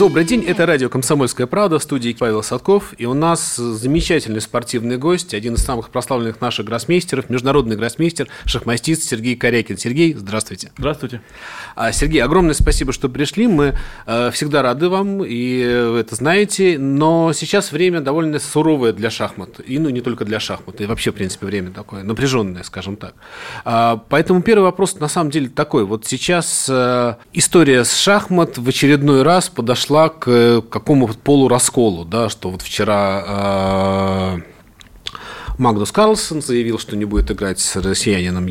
[0.00, 4.96] Добрый день, это радио «Комсомольская правда», в студии Павел Садков, и у нас замечательный спортивный
[4.96, 9.76] гость, один из самых прославленных наших гроссмейстеров, международный гроссмейстер, шахматист Сергей Корякин.
[9.76, 10.72] Сергей, здравствуйте.
[10.78, 11.20] Здравствуйте.
[11.76, 13.76] А, Сергей, огромное спасибо, что пришли, мы
[14.06, 15.58] э, всегда рады вам, и
[15.90, 20.40] вы это знаете, но сейчас время довольно суровое для шахмат, и ну не только для
[20.40, 23.12] шахмат, и вообще, в принципе, время такое, напряженное, скажем так.
[23.66, 28.66] А, поэтому первый вопрос на самом деле такой, вот сейчас э, история с шахмат в
[28.66, 34.40] очередной раз подошла пришла к э, какому-то полурасколу, да, что вот вчера э,
[35.58, 38.46] Магнус Карлсон заявил, что не будет играть с россиянином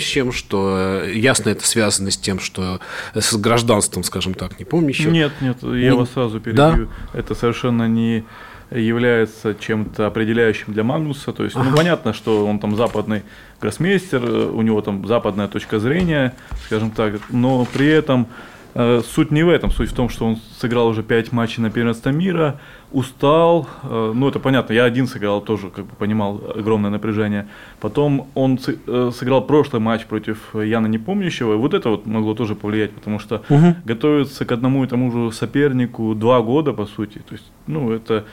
[0.00, 2.80] чем, что э, ясно это связано с тем, что
[3.14, 5.12] с гражданством, скажем так, не помню еще.
[5.12, 5.94] Нет, нет, я не...
[5.94, 6.56] вас сразу перебью.
[6.56, 6.78] Да?
[7.14, 8.24] Это совершенно не
[8.72, 11.32] является чем-то определяющим для Магнуса.
[11.32, 13.22] То есть, ну, понятно, что он там западный
[13.60, 16.34] гроссмейстер, у него там западная точка зрения,
[16.66, 18.28] скажем так, но при этом
[18.74, 22.10] суть не в этом, суть в том, что он сыграл уже 5 матчей на первенство
[22.10, 22.60] мира,
[22.92, 27.48] устал, э, ну это понятно, я один сыграл тоже, как бы понимал огромное напряжение.
[27.80, 32.54] Потом он э, сыграл прошлый матч против Яна Непомнящего, и вот это вот могло тоже
[32.54, 33.74] повлиять, потому что угу.
[33.84, 38.24] готовиться к одному и тому же сопернику два года, по сути, то есть, ну это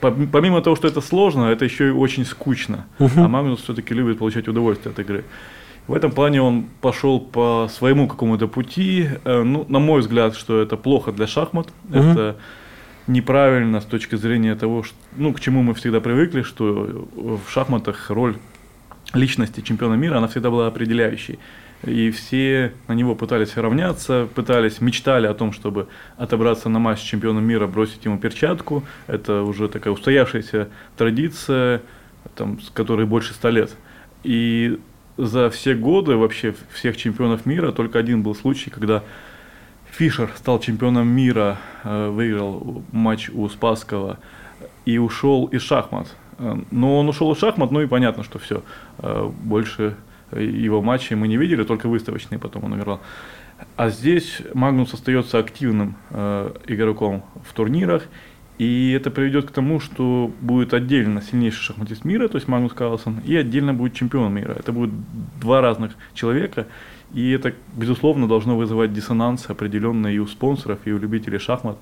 [0.00, 2.86] помимо того, что это сложно, это еще и очень скучно.
[2.98, 3.10] Угу.
[3.16, 5.24] А Магнус все-таки любит получать удовольствие от игры.
[5.88, 9.08] В этом плане он пошел по своему какому-то пути.
[9.24, 11.68] Э, ну, на мой взгляд, что это плохо для шахмат.
[11.88, 11.98] Угу.
[11.98, 12.36] Это
[13.06, 18.10] неправильно с точки зрения того, что, ну, к чему мы всегда привыкли, что в шахматах
[18.10, 18.36] роль
[19.14, 21.38] личности чемпиона мира, она всегда была определяющей.
[21.84, 27.02] И все на него пытались равняться, пытались, мечтали о том, чтобы отобраться на матч с
[27.02, 28.84] чемпионом мира, бросить ему перчатку.
[29.06, 31.80] Это уже такая устоявшаяся традиция,
[32.34, 33.74] там, с которой больше ста лет.
[34.24, 34.78] И
[35.18, 39.02] за все годы вообще всех чемпионов мира только один был случай, когда
[39.90, 44.18] Фишер стал чемпионом мира, э, выиграл матч у Спасского
[44.84, 46.14] и ушел из шахмат.
[46.38, 48.62] Э, но он ушел из шахмат, ну и понятно, что все.
[48.98, 49.96] Э, больше
[50.30, 53.00] его матчей мы не видели, только выставочные потом он играл.
[53.76, 55.96] А здесь Магнус остается активным
[56.68, 58.04] игроком в турнирах
[58.58, 63.20] и это приведет к тому, что будет отдельно сильнейший шахматист мира, то есть Магнус Карлсон,
[63.24, 64.56] и отдельно будет чемпион мира.
[64.58, 64.92] Это будут
[65.40, 66.66] два разных человека,
[67.14, 71.78] и это, безусловно, должно вызывать диссонанс определенный и у спонсоров, и у любителей шахмат.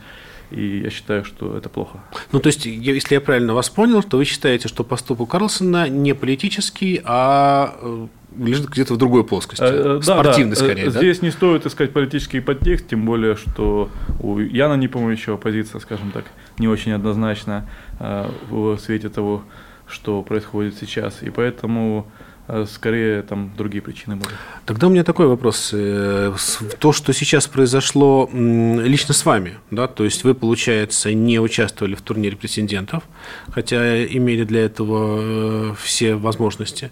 [0.50, 1.98] И я считаю, что это плохо.
[2.30, 6.14] Ну, то есть, если я правильно вас понял, то вы считаете, что поступок Карлсона не
[6.14, 8.06] политический, а э,
[8.38, 9.62] лежит где-то в другой плоскости.
[9.64, 10.90] Э, Спортивный, да, скорее.
[10.90, 10.98] Да?
[10.98, 16.24] Здесь не стоит искать политический подтекст, тем более, что у Яна Непомнящего позиция, скажем так,
[16.58, 19.42] не очень однозначна э, в свете того,
[19.88, 21.22] что происходит сейчас.
[21.22, 22.06] И поэтому
[22.66, 24.30] скорее там другие причины были.
[24.66, 25.70] Тогда у меня такой вопрос.
[25.72, 26.34] Э,
[26.78, 32.02] то, что сейчас произошло лично с вами, да, то есть вы, получается, не участвовали в
[32.02, 33.02] турнире претендентов,
[33.50, 36.90] хотя имели для этого э, все возможности,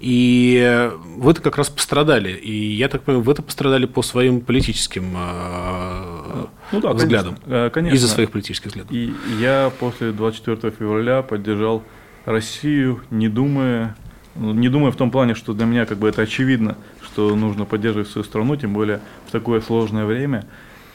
[0.00, 6.46] и вы-то как раз пострадали, и я так понимаю, вы-то пострадали по своим политическим э,
[6.72, 7.36] ну, да, взглядам,
[7.72, 8.92] конечно, из-за своих политических взглядов.
[8.92, 11.82] И я после 24 февраля поддержал
[12.24, 13.96] Россию, не думая
[14.36, 18.08] не думаю в том плане, что для меня как бы это очевидно, что нужно поддерживать
[18.08, 20.44] свою страну, тем более в такое сложное время.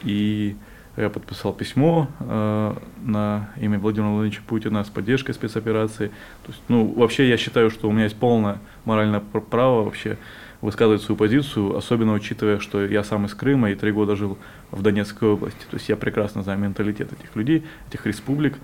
[0.03, 0.55] И
[0.97, 6.07] я подписал письмо э, на имя Владимира Владимировича Путина с поддержкой спецоперации.
[6.45, 10.17] То есть, ну, вообще я считаю, что у меня есть полное моральное право вообще
[10.61, 14.38] высказывать свою позицию, особенно учитывая, что я сам из Крыма и три года жил
[14.72, 15.61] в Донецкой области.
[15.69, 18.55] То есть я прекрасно знаю менталитет этих людей, этих республик.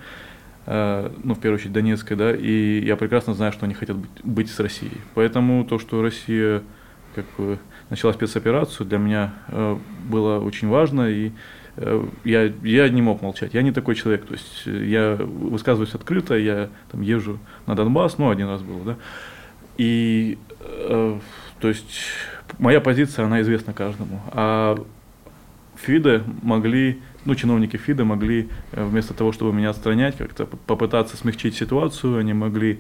[0.65, 4.09] Э, ну, в первую очередь, Донецкой, да, и я прекрасно знаю, что они хотят быть,
[4.23, 4.97] быть с Россией.
[5.13, 6.63] Поэтому то, что Россия
[7.13, 7.59] как бы
[7.89, 9.77] начала спецоперацию, для меня э,
[10.09, 11.31] было очень важно, и
[11.77, 13.53] э, я, я не мог молчать.
[13.53, 18.29] Я не такой человек, то есть я высказываюсь открыто, я там езжу на Донбасс, ну,
[18.29, 18.95] один раз было, да,
[19.77, 21.19] и, э,
[21.59, 21.99] то есть,
[22.57, 24.21] моя позиция, она известна каждому.
[24.31, 24.77] А
[25.75, 31.55] ФИДы могли ну, чиновники ФИДа могли э, вместо того, чтобы меня отстранять, как-то попытаться смягчить
[31.55, 32.79] ситуацию, они могли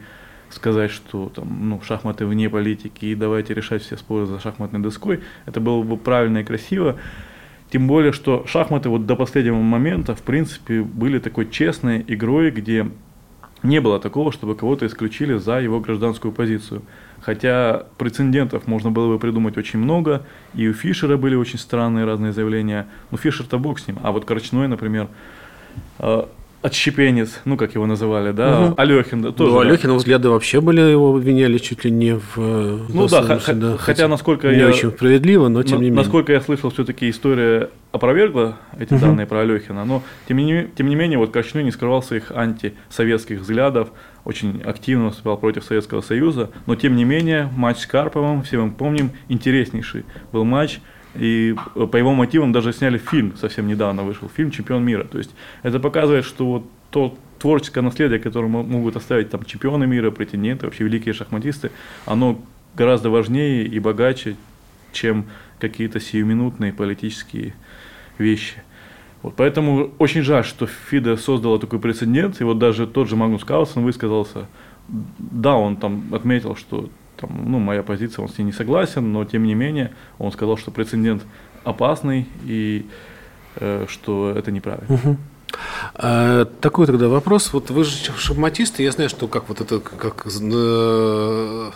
[0.49, 5.21] сказать, что там, ну, шахматы вне политики, и давайте решать все споры за шахматной доской.
[5.45, 6.97] Это было бы правильно и красиво.
[7.71, 12.87] Тем более, что шахматы вот до последнего момента, в принципе, были такой честной игрой, где
[13.63, 16.83] не было такого, чтобы кого-то исключили за его гражданскую позицию.
[17.25, 20.21] Хотя прецедентов можно было бы придумать очень много,
[20.53, 22.85] и у Фишера были очень странные разные заявления.
[23.09, 25.07] Ну, Фишер-то бог с ним, а вот Корчной, например,
[25.97, 26.23] э,
[26.61, 28.73] отщепенец, ну, как его называли, да, угу.
[28.77, 29.51] Алехин, да, тоже.
[29.51, 29.97] Ну, Алехина да.
[29.97, 32.37] взгляды вообще были, его обвиняли чуть ли не в...
[32.37, 34.65] Э, ну да, х- да, хотя, хотя насколько не я...
[34.65, 36.03] Не очень справедливо, но тем на, не менее.
[36.03, 39.01] Насколько я слышал, все-таки история опровергла эти угу.
[39.01, 43.39] данные про Алехина, но тем не, тем не менее, вот Корчной не скрывал своих антисоветских
[43.39, 43.89] взглядов,
[44.25, 48.71] очень активно выступал против Советского Союза, но тем не менее, матч с Карповым, все мы
[48.71, 50.79] помним, интереснейший был матч,
[51.13, 55.05] и по его мотивам даже сняли фильм, совсем недавно вышел фильм «Чемпион мира».
[55.05, 55.31] То есть
[55.63, 60.83] это показывает, что вот то творческое наследие, которое могут оставить там чемпионы мира, претенденты, вообще
[60.83, 61.71] великие шахматисты,
[62.05, 62.41] оно
[62.75, 64.35] гораздо важнее и богаче,
[64.91, 65.25] чем
[65.59, 67.53] какие-то сиюминутные политические
[68.17, 68.55] вещи.
[69.25, 73.43] Вот, поэтому очень жаль, что ФИДа создала такой прецедент, и вот даже тот же Магнус
[73.43, 74.45] Карлсон высказался,
[74.87, 79.25] да, он там отметил, что там, ну, моя позиция, он с ней не согласен, но
[79.25, 81.23] тем не менее он сказал, что прецедент
[81.63, 82.85] опасный и
[83.55, 84.93] э, что это неправильно.
[84.93, 85.17] Угу.
[85.95, 87.51] А, такой тогда вопрос.
[87.51, 91.71] Вот вы же шахматисты, я знаю, что как вот это как э,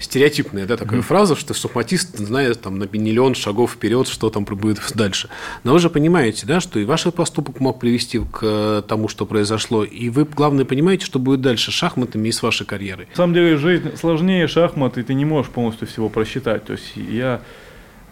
[0.00, 1.04] стереотипная да, такая mm-hmm.
[1.04, 5.28] фраза, что шахматист знает там на миллион шагов вперед, что там будет дальше.
[5.64, 9.26] Но вы же понимаете, да, что и ваш поступок мог привести к э, тому, что
[9.26, 13.06] произошло, и вы, главное, понимаете, что будет дальше с шахматами и с вашей карьерой.
[13.10, 16.64] На самом деле жизнь сложнее шахмат, и ты не можешь полностью всего просчитать.
[16.64, 17.40] То есть я,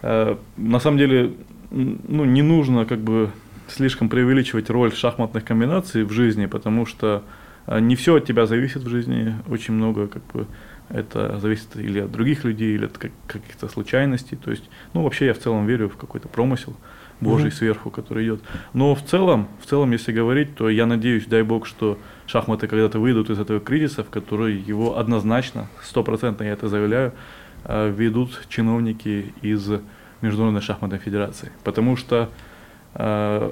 [0.01, 1.33] э, на самом деле,
[1.71, 3.31] ну, не нужно как бы
[3.67, 7.23] слишком преувеличивать роль шахматных комбинаций в жизни, потому что
[7.67, 10.47] э, не все от тебя зависит в жизни, очень много как бы
[10.93, 14.35] это зависит или от других людей, или от каких-то случайностей.
[14.35, 16.75] То есть, ну, вообще я в целом верю в какой-то промысел
[17.21, 17.53] Божий mm-hmm.
[17.53, 18.41] сверху, который идет.
[18.73, 22.99] Но в целом, в целом, если говорить, то я надеюсь, дай Бог, что шахматы когда-то
[22.99, 27.13] выйдут из этого кризиса, в который его однозначно, стопроцентно я это заявляю,
[27.65, 29.69] э, ведут чиновники из
[30.21, 31.51] Международной шахматной федерации.
[31.63, 32.29] Потому что
[32.95, 33.51] э,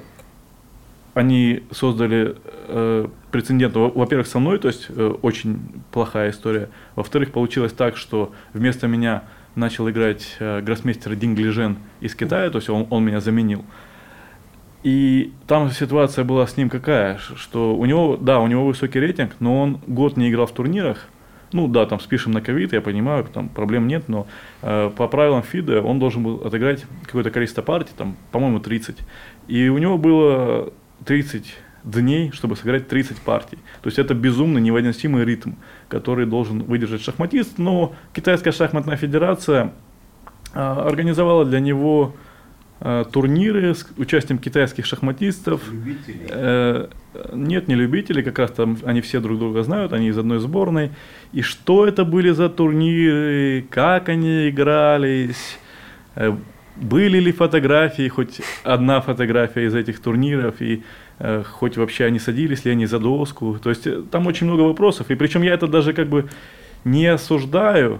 [1.13, 2.35] они создали
[2.67, 5.59] э, прецедент, во-первых, со мной, то есть э, очень
[5.91, 6.69] плохая история.
[6.95, 9.23] Во-вторых, получилось так, что вместо меня
[9.55, 13.65] начал играть э, гроссмейстер Динг Лежен из Китая, то есть он, он меня заменил.
[14.83, 19.35] И там ситуация была с ним какая, что у него, да, у него высокий рейтинг,
[19.39, 21.09] но он год не играл в турнирах.
[21.51, 24.27] Ну да, там спишем на ковид, я понимаю, там проблем нет, но
[24.61, 28.97] э, по правилам ФИДа он должен был отыграть какое-то количество партий, там, по-моему, 30.
[29.47, 30.71] И у него было
[31.05, 33.57] 30 дней, чтобы сыграть 30 партий.
[33.81, 35.53] То есть это безумно невыносимый ритм,
[35.87, 37.57] который должен выдержать шахматист.
[37.57, 39.73] Но Китайская шахматная федерация
[40.53, 42.15] а, организовала для него
[42.81, 45.61] а, турниры с участием китайских шахматистов.
[45.71, 46.27] Любители?
[46.29, 46.87] Э,
[47.33, 50.91] нет, не любители, как раз там они все друг друга знают, они из одной сборной.
[51.33, 55.57] И что это были за турниры, как они игрались,
[56.15, 56.35] э,
[56.81, 60.83] были ли фотографии, хоть одна фотография из этих турниров, и
[61.19, 63.57] э, хоть вообще они садились ли они за доску.
[63.61, 65.11] То есть э, там очень много вопросов.
[65.11, 66.29] И причем я это даже как бы
[66.85, 67.99] не осуждаю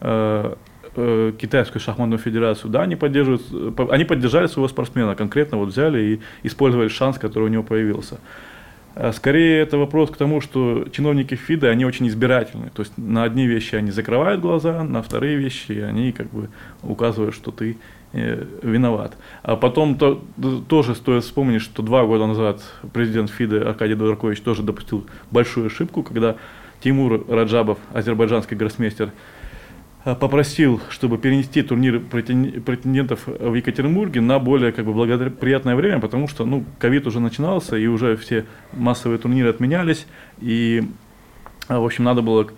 [0.00, 0.54] э,
[0.96, 2.70] э, китайскую шахматную федерацию.
[2.70, 7.44] Да, они поддерживают, э, они поддержали своего спортсмена, конкретно вот взяли и использовали шанс, который
[7.44, 8.18] у него появился.
[8.94, 12.70] Э, скорее это вопрос к тому, что чиновники ФИДа, они очень избирательны.
[12.74, 16.48] То есть на одни вещи они закрывают глаза, на вторые вещи они как бы
[16.82, 17.76] указывают, что ты
[18.12, 19.16] виноват.
[19.42, 20.22] А потом то,
[20.68, 22.62] тоже стоит вспомнить, что два года назад
[22.92, 26.36] президент ФИДа Аркадий Дворкович тоже допустил большую ошибку, когда
[26.82, 29.12] Тимур Раджабов, азербайджанский гроссмейстер,
[30.04, 36.26] э, попросил, чтобы перенести турнир претендентов в Екатеринбурге на более как бы, благоприятное время, потому
[36.26, 40.06] что ну, ковид уже начинался, и уже все массовые турниры отменялись,
[40.40, 40.82] и,
[41.68, 42.48] э, в общем, надо было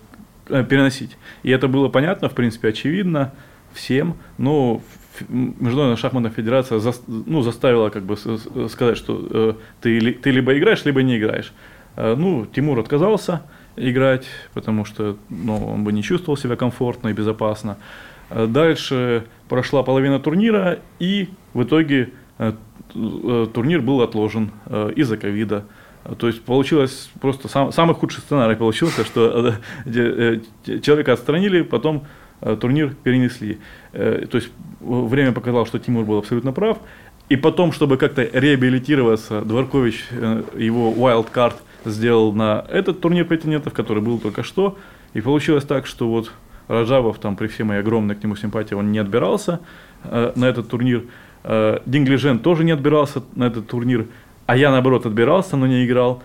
[0.47, 1.17] переносить.
[1.43, 3.33] И это было понятно, в принципе, очевидно
[3.73, 4.81] всем, но
[5.29, 10.85] Международная шахматная федерация за, ну, заставила как бы сказать, что э, ты, ты либо играешь,
[10.85, 11.53] либо не играешь.
[11.95, 13.43] Э, ну, Тимур отказался
[13.75, 17.77] играть, потому что ну, он бы не чувствовал себя комфортно и безопасно.
[18.29, 22.53] Э, дальше прошла половина турнира, и в итоге э,
[22.95, 25.65] э, турнир был отложен э, из-за ковида.
[26.17, 29.55] То есть получилось просто сам, самый худший сценарий получился, что
[29.85, 32.22] э, э, человека отстранили, потом Э,
[32.59, 33.59] турнир перенесли.
[33.93, 34.49] Э, то есть
[34.81, 36.77] время показало, что Тимур был абсолютно прав.
[37.29, 43.73] И потом, чтобы как-то реабилитироваться, Дворкович э, его wild card сделал на этот турнир претендентов,
[43.73, 44.77] который был только что.
[45.13, 46.31] И получилось так, что вот
[46.67, 49.59] Раджабов, там, при всей моей огромной к нему симпатии, он не отбирался
[50.03, 51.03] э, на этот турнир.
[51.43, 54.07] Э, Динглижен тоже не отбирался на этот турнир.
[54.45, 56.21] А я, наоборот, отбирался, но не играл.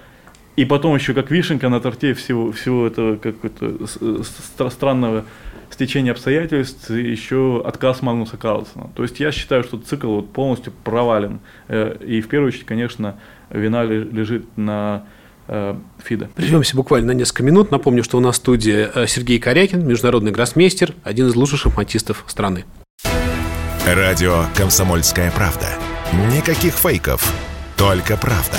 [0.57, 5.25] И потом еще как вишенка на торте всего, всего этого какого-то странного
[5.71, 8.91] стечения обстоятельств, еще отказ Магнуса Карлсона.
[8.95, 11.41] То есть я считаю, что цикл вот полностью провален.
[11.69, 13.17] Э, и в первую очередь, конечно,
[13.51, 15.05] вина лежит на
[15.47, 16.31] э, ФИДа.
[16.35, 17.71] Прервемся буквально на несколько минут.
[17.71, 22.25] Напомню, что у нас в студии э, Сергей Корякин, международный гроссмейстер, один из лучших шахматистов
[22.27, 22.65] страны.
[23.87, 25.69] Радио «Комсомольская правда».
[26.35, 27.33] Никаких фейков,
[27.77, 28.59] только правда.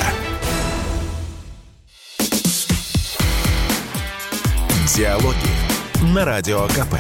[4.95, 5.58] Диалоги
[6.01, 6.95] на Радио КП.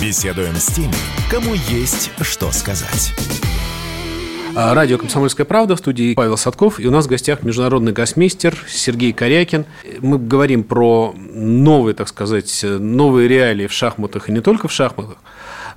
[0.00, 0.94] Беседуем с теми,
[1.30, 3.12] кому есть что сказать.
[4.54, 6.78] А, радио «Комсомольская правда» в студии Павел Садков.
[6.78, 9.64] И у нас в гостях международный гроссмейстер Сергей Корякин.
[10.00, 15.16] Мы говорим про новые, так сказать, новые реалии в шахматах и не только в шахматах.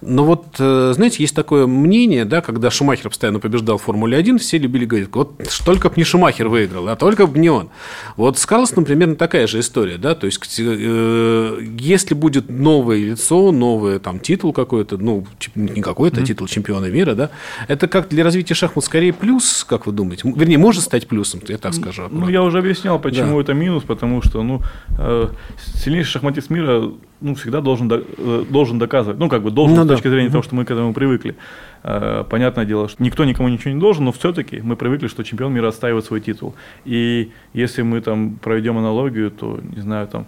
[0.06, 4.38] Но вот, э, знаете, есть такое мнение, да, когда Шумахер постоянно побеждал в Формуле 1,
[4.38, 7.70] все любили говорить, вот только бы не Шумахер выиграл, а только бы не он.
[8.16, 13.52] Вот с Карлсоном примерно такая же история, да, то есть э, если будет новое лицо,
[13.52, 16.26] новый там титул какой-то, ну, не какой-то, mm-hmm.
[16.26, 17.32] титул чемпиона мира, да,
[17.68, 20.32] это как для развития шахмат скорее плюс, как вы думаете?
[20.36, 22.04] Вернее, может стать плюсом, я так скажу.
[22.12, 23.42] Ну, я уже объяснял, почему да.
[23.42, 24.62] это минус, потому что, ну,
[24.98, 25.30] э,
[25.76, 26.92] сильнейший шахматист мира
[27.22, 29.20] ну, всегда должен, э, должен доказывать.
[29.20, 30.10] Ну, как бы должен ну, с точки да.
[30.12, 31.36] зрения того, что мы к этому привыкли.
[31.84, 35.54] Э, понятное дело, что никто никому ничего не должен, но все-таки мы привыкли, что чемпион
[35.54, 36.56] мира отстаивает свой титул.
[36.84, 40.26] И если мы там проведем аналогию, то, не знаю, там,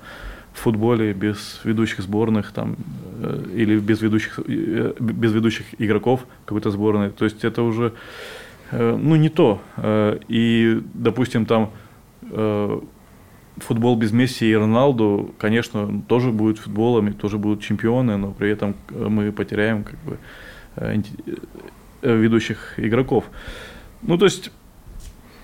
[0.53, 2.77] в футболе без ведущих сборных там,
[3.21, 7.93] э, или без ведущих, без ведущих игроков какой-то сборной, то есть это уже
[8.71, 9.61] ну, не то.
[10.27, 11.69] И, допустим, там
[13.59, 18.75] футбол без Месси и Роналду, конечно, тоже будет футболами, тоже будут чемпионы, но при этом
[18.89, 20.17] э, мы потеряем как бы
[20.75, 21.01] э,
[22.01, 23.25] э, ведущих игроков.
[24.01, 24.51] Ну, то есть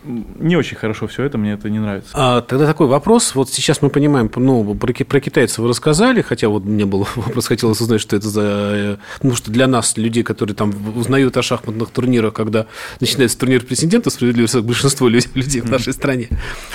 [0.06, 2.10] не очень хорошо все это, мне это не нравится.
[2.14, 3.36] А, тогда такой вопрос.
[3.36, 7.48] Вот сейчас мы понимаем, ну, про, про китайцев вы рассказали, хотя вот мне был вопрос,
[7.48, 9.00] хотелось узнать, что это за...
[9.22, 12.66] Ну, что для нас, людей, которые там узнают о шахматных турнирах, когда
[13.00, 16.30] начинается турнир президента, справедливо, большинство людей, в нашей стране,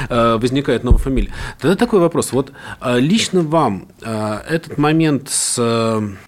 [0.08, 1.32] а, возникает новая фамилия.
[1.58, 2.32] Тогда такой вопрос.
[2.32, 5.61] Вот а, лично вам этот момент с,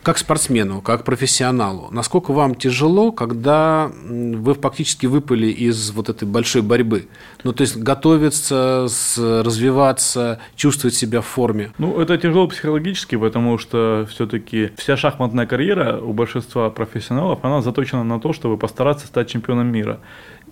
[0.03, 6.63] как спортсмену, как профессионалу, насколько вам тяжело, когда вы фактически выпали из вот этой большой
[6.63, 7.09] борьбы борьбы.
[7.45, 8.87] Ну, то есть готовиться,
[9.19, 11.73] развиваться, чувствовать себя в форме.
[11.79, 18.05] Ну, это тяжело психологически, потому что все-таки вся шахматная карьера у большинства профессионалов, она заточена
[18.05, 20.01] на то, чтобы постараться стать чемпионом мира.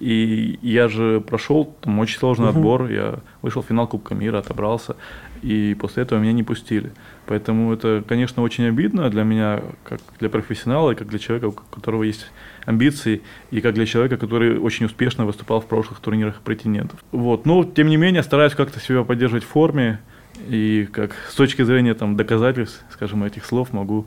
[0.00, 2.58] И я же прошел там очень сложный угу.
[2.58, 4.94] отбор, я вышел в финал Кубка мира, отобрался,
[5.42, 6.92] и после этого меня не пустили.
[7.26, 11.52] Поэтому это, конечно, очень обидно для меня, как для профессионала, и как для человека, у
[11.52, 12.30] которого есть
[12.64, 16.77] амбиции, и как для человека, который очень успешно выступал в прошлых турнирах претендентов.
[17.12, 17.46] Вот.
[17.46, 20.00] Но, тем не менее, стараюсь как-то себя поддерживать в форме,
[20.46, 24.06] и как с точки зрения там, доказательств, скажем, этих слов могу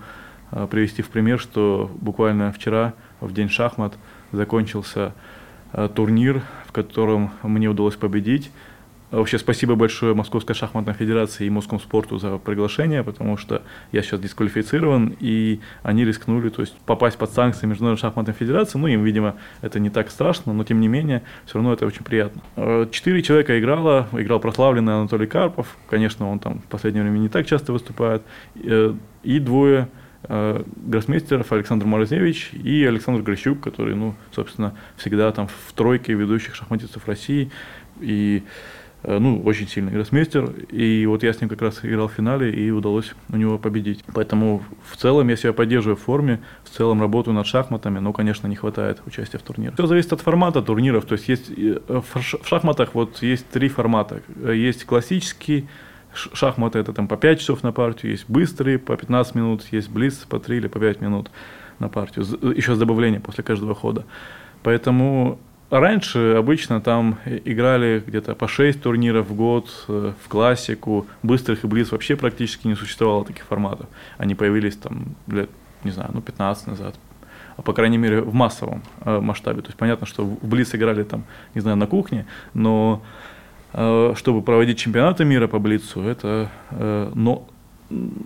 [0.51, 3.93] э, привести в пример, что буквально вчера, в день шахмат,
[4.31, 5.13] закончился
[5.73, 8.51] э, турнир, в котором мне удалось победить.
[9.11, 14.21] Вообще спасибо большое Московской шахматной федерации и Московскому спорту за приглашение, потому что я сейчас
[14.21, 18.77] дисквалифицирован, и они рискнули то есть, попасть под санкции Международной шахматной федерации.
[18.77, 22.03] Ну, им, видимо, это не так страшно, но тем не менее, все равно это очень
[22.03, 22.41] приятно.
[22.55, 27.29] Э, четыре человека играло, играл прославленный Анатолий Карпов, конечно, он там в последнее время не
[27.29, 28.23] так часто выступает,
[28.55, 29.89] э, и двое
[30.23, 36.55] э, гроссмейстеров Александр Морозевич и Александр Грищук, который, ну, собственно, всегда там в тройке ведущих
[36.55, 37.51] шахматистов России.
[37.99, 38.43] И
[39.03, 42.69] ну, очень сильный гроссмейстер, и вот я с ним как раз играл в финале, и
[42.69, 44.03] удалось у него победить.
[44.13, 48.47] Поэтому в целом я себя поддерживаю в форме, в целом работаю над шахматами, но, конечно,
[48.47, 49.73] не хватает участия в турнире.
[49.73, 54.21] Все зависит от формата турниров, то есть есть э, в шахматах вот есть три формата.
[54.45, 55.67] Есть классический
[56.13, 60.15] шахматы, это там по 5 часов на партию, есть быстрые по 15 минут, есть близ
[60.29, 61.31] по 3 или по 5 минут
[61.79, 64.05] на партию, еще с добавлением после каждого хода.
[64.63, 65.39] Поэтому
[65.71, 71.07] Раньше обычно там играли где-то по 6 турниров в год э, в классику.
[71.23, 73.87] Быстрых и близ вообще практически не существовало таких форматов.
[74.17, 75.49] Они появились там лет,
[75.85, 76.95] не знаю, ну 15 назад.
[77.55, 79.61] А по крайней мере в массовом э, масштабе.
[79.61, 81.23] То есть понятно, что в близ играли там,
[81.55, 83.01] не знаю, на кухне, но
[83.71, 87.47] э, чтобы проводить чемпионаты мира по Блицу, это но,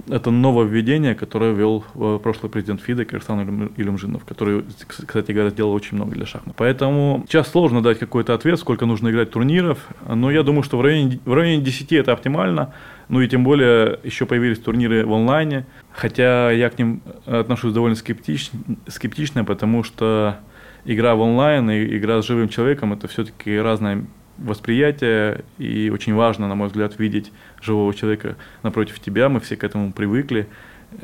[0.10, 5.95] это нововведение, которое ввел э, прошлый президент ФИДа Кирсан Илюмжинов, который, кстати говоря, сделал очень
[5.98, 6.55] много для шахмат.
[6.57, 10.81] Поэтому сейчас сложно дать какой-то ответ, сколько нужно играть турниров, но я думаю, что в
[10.81, 12.74] районе, в районе 10 это оптимально,
[13.10, 17.95] ну и тем более еще появились турниры в онлайне, хотя я к ним отношусь довольно
[17.95, 20.39] скептично, скептично потому что
[20.86, 24.05] игра в онлайн и игра с живым человеком это все-таки разная
[24.37, 29.29] восприятие, и очень важно, на мой взгляд, видеть живого человека напротив тебя.
[29.29, 30.47] Мы все к этому привыкли.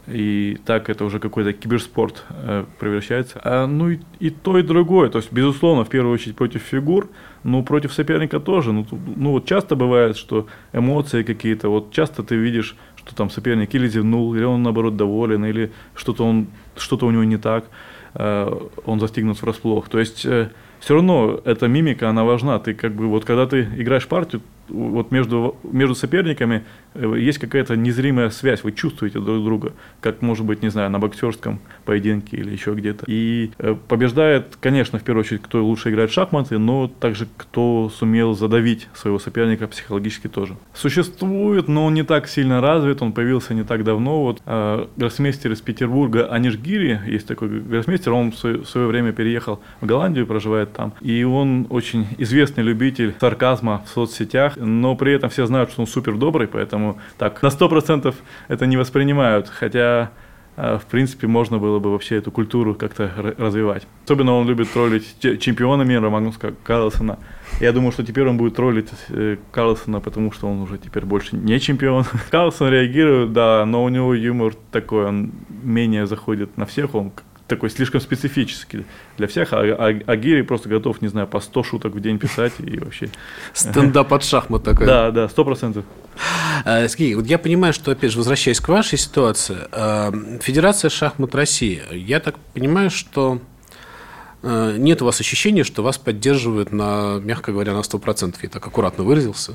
[0.07, 3.41] И так это уже какой-то киберспорт э, превращается.
[3.43, 5.09] А, ну и, и то, и другое.
[5.09, 7.09] То есть, безусловно, в первую очередь против фигур,
[7.43, 8.71] но против соперника тоже.
[8.71, 13.73] Ну, ну вот часто бывает, что эмоции какие-то, вот часто ты видишь, что там соперник
[13.75, 16.47] или зевнул, или он наоборот доволен, или что-то он,
[16.77, 17.65] что-то у него не так,
[18.13, 19.89] э, он застигнут врасплох.
[19.89, 22.59] То есть э, все равно эта мимика, она важна.
[22.59, 24.41] Ты как бы вот когда ты играешь партию,
[24.71, 26.63] вот между, между соперниками
[26.93, 30.99] э, есть какая-то незримая связь, вы чувствуете друг друга, как может быть, не знаю, на
[30.99, 33.05] боксерском поединке или еще где-то.
[33.07, 37.91] И э, побеждает, конечно, в первую очередь, кто лучше играет в шахматы, но также кто
[37.93, 40.55] сумел задавить своего соперника психологически тоже.
[40.73, 44.23] Существует, но он не так сильно развит, он появился не так давно.
[44.23, 49.11] Вот э, гроссмейстер из Петербурга Аниш есть такой гроссмейстер, он в свое, в свое время
[49.11, 55.13] переехал в Голландию, проживает там, и он очень известный любитель сарказма в соцсетях, но при
[55.13, 58.13] этом все знают, что он супер добрый, поэтому так на 100%
[58.47, 60.11] это не воспринимают, хотя
[60.55, 63.87] э, в принципе, можно было бы вообще эту культуру как-то развивать.
[64.05, 67.17] Особенно он любит троллить чемпиона мира Магнуса Карлсона.
[67.59, 71.35] Я думаю, что теперь он будет троллить э, Карлсона, потому что он уже теперь больше
[71.35, 72.05] не чемпион.
[72.31, 75.31] Карлсон реагирует, да, но у него юмор такой, он
[75.63, 77.11] менее заходит на всех, он
[77.51, 78.85] такой слишком специфический
[79.17, 82.17] для всех, а, а, а Гири просто готов, не знаю, по 100 шуток в день
[82.17, 83.09] писать и вообще...
[83.53, 84.87] Стендап от шахмат такой.
[84.87, 85.83] Да, да, сто процентов.
[86.63, 91.35] А, Скажи, вот я понимаю, что, опять же, возвращаясь к вашей ситуации, а, Федерация шахмат
[91.35, 93.41] России, я так понимаю, что
[94.43, 98.35] нет у вас ощущения, что вас поддерживают на, мягко говоря, на 100%.
[98.41, 99.53] Я так аккуратно выразился.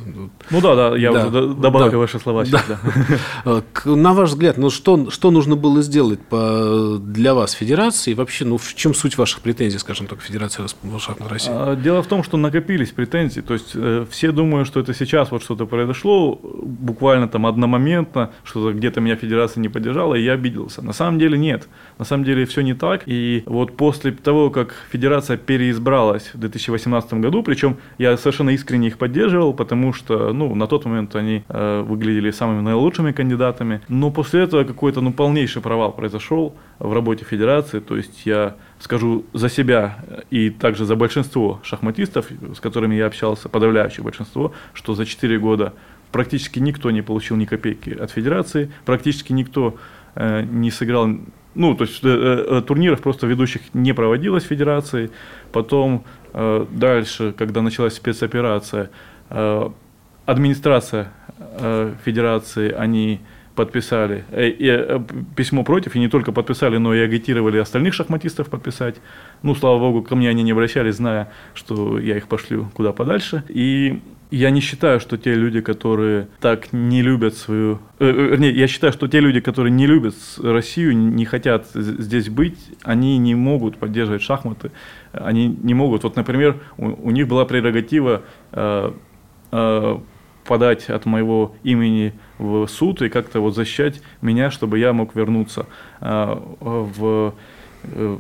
[0.51, 2.65] Ну да, да, я да, уже добавил да, ваши слова сейчас.
[2.69, 2.81] Да.
[2.85, 2.93] Да.
[3.45, 8.15] Э, на ваш взгляд, ну что, что нужно было сделать по, для вас, Федерации, и
[8.15, 10.65] вообще, ну в чем суть ваших претензий, скажем так, Федерации
[10.99, 11.51] шахмат России?
[11.53, 15.31] А, дело в том, что накопились претензии, то есть э, все думают, что это сейчас
[15.31, 20.83] вот что-то произошло, буквально там одномоментно, что где-то меня Федерация не поддержала, и я обиделся.
[20.83, 24.76] На самом деле нет, на самом деле все не так, и вот после того, как
[24.91, 30.67] федерация переизбралась в 2018 году, причем я совершенно искренне их поддерживал, потому что, ну, на
[30.67, 35.93] тот момент они э, выглядели самыми наилучшими кандидатами, но после этого какой-то, ну, полнейший провал
[35.93, 39.99] произошел в работе федерации, то есть я скажу за себя
[40.31, 45.73] и также за большинство шахматистов, с которыми я общался, подавляющее большинство, что за 4 года
[46.13, 49.77] практически никто не получил ни копейки от федерации, практически никто
[50.15, 51.19] э, не сыграл
[51.57, 55.11] ну, то есть э, э, турниров просто ведущих не проводилось федерацией.
[55.53, 58.91] Потом э, дальше, когда началась спецоперация,
[59.31, 59.71] э,
[60.27, 63.21] администрация э, федерации, они
[63.57, 65.01] подписали э, э,
[65.35, 68.97] письмо против, и не только подписали, но и агитировали остальных шахматистов подписать.
[69.43, 73.43] Ну, слава богу, ко мне они не обращались, зная, что я их пошлю куда подальше.
[73.49, 77.79] И я не считаю, что те люди, которые так не любят свою...
[77.99, 82.29] Э, э, вернее, я считаю, что те люди, которые не любят Россию, не хотят здесь
[82.29, 84.71] быть, они не могут поддерживать шахматы.
[85.13, 86.03] Они не могут.
[86.03, 88.93] Вот, например, у, у них была прерогатива э,
[89.53, 89.99] э,
[90.45, 95.67] подать от моего имени в суд и как-то вот защищать меня, чтобы я мог вернуться
[96.01, 97.35] э, в
[97.93, 98.19] Э,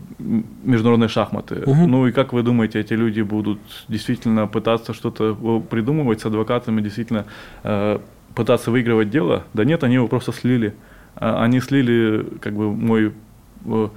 [0.65, 1.63] международные шахматы.
[1.67, 1.87] Угу.
[1.87, 6.81] Ну и как вы думаете, эти люди будут действительно пытаться что-то э, придумывать с адвокатами,
[6.81, 7.25] действительно
[7.65, 7.99] э,
[8.35, 9.45] пытаться выигрывать дело?
[9.55, 10.75] Да нет, они его просто слили.
[11.17, 13.13] А, они слили как бы мой
[13.65, 13.89] э,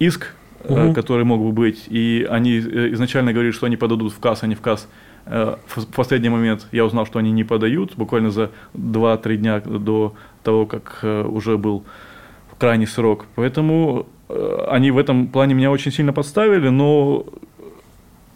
[0.00, 0.34] иск,
[0.64, 0.94] угу.
[0.94, 4.56] который мог бы быть, и они изначально говорили, что они подадут в КАС, а не
[4.56, 4.88] в КАС.
[5.28, 10.64] В последний момент я узнал, что они не подают, буквально за 2-3 дня до того,
[10.64, 11.84] как уже был
[12.58, 13.26] крайний срок.
[13.34, 17.26] Поэтому Э, они в этом плане меня очень сильно подставили, но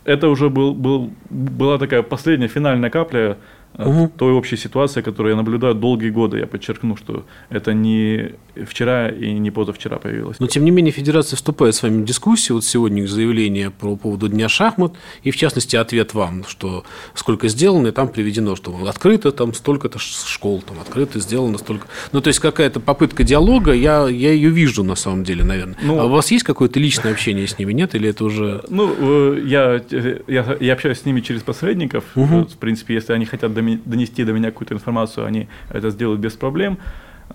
[0.05, 3.37] это уже был, был, была такая последняя финальная капля
[3.79, 4.11] угу.
[4.17, 6.39] той общей ситуации, которую я наблюдаю долгие годы.
[6.39, 8.33] Я подчеркну, что это не
[8.67, 10.39] вчера и не позавчера появилось.
[10.39, 12.57] Но, тем не менее, Федерация вступает с вами в дискуссию.
[12.57, 17.89] Вот сегодня заявление по поводу Дня шахмат, и, в частности, ответ вам, что сколько сделано,
[17.89, 21.87] и там приведено, что открыто там столько-то школ, там открыто сделано столько.
[22.13, 25.77] Ну, то есть, какая-то попытка диалога, я, я ее вижу, на самом деле, наверное.
[25.83, 27.95] Ну, а у вас есть какое-то личное общение с ними, нет?
[27.95, 28.63] Или это уже...
[28.69, 29.83] Ну, э, я,
[30.27, 32.05] я, я общаюсь с ними через посредников.
[32.15, 32.49] Угу.
[32.49, 33.53] В принципе, если они хотят
[33.85, 36.79] донести до меня какую-то информацию, они это сделают без проблем.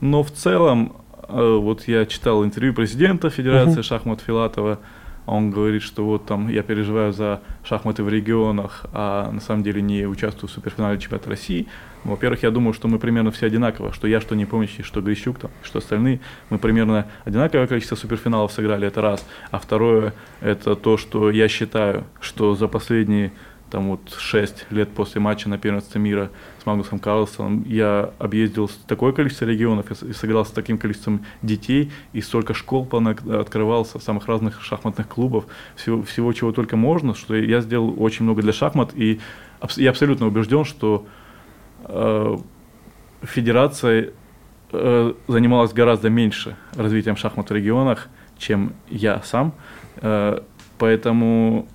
[0.02, 0.96] Но в целом,
[1.28, 3.84] э, вот я читал интервью президента Федерации uh-huh.
[3.84, 4.80] шахмат Филатова,
[5.28, 9.82] он говорит, что вот там я переживаю за шахматы в регионах, а на самом деле
[9.82, 11.68] не участвую в суперфинале чемпионата России.
[12.06, 15.02] Ну, во-первых, я думаю, что мы примерно все одинаково, что я, что не помощи, что
[15.02, 16.22] Грищук, там, что остальные.
[16.50, 19.28] Мы примерно одинаковое количество суперфиналов сыграли, это раз.
[19.52, 23.34] А второе, это то, что я считаю, что за последние
[23.69, 26.30] там вот 6 лет после матча на первенстве мира
[26.62, 32.21] с Магнусом Карлсоном я объездил такое количество регионов и сыграл с таким количеством детей, и
[32.21, 37.93] столько школ открывался, самых разных шахматных клубов, всего, всего чего только можно, что я сделал
[38.01, 39.19] очень много для шахмат, и
[39.75, 41.06] я абсолютно убежден, что
[41.84, 42.38] э,
[43.23, 44.12] федерация
[44.71, 49.53] э, занималась гораздо меньше развитием шахмат в регионах, чем я сам,
[49.97, 50.39] э,
[50.77, 51.67] поэтому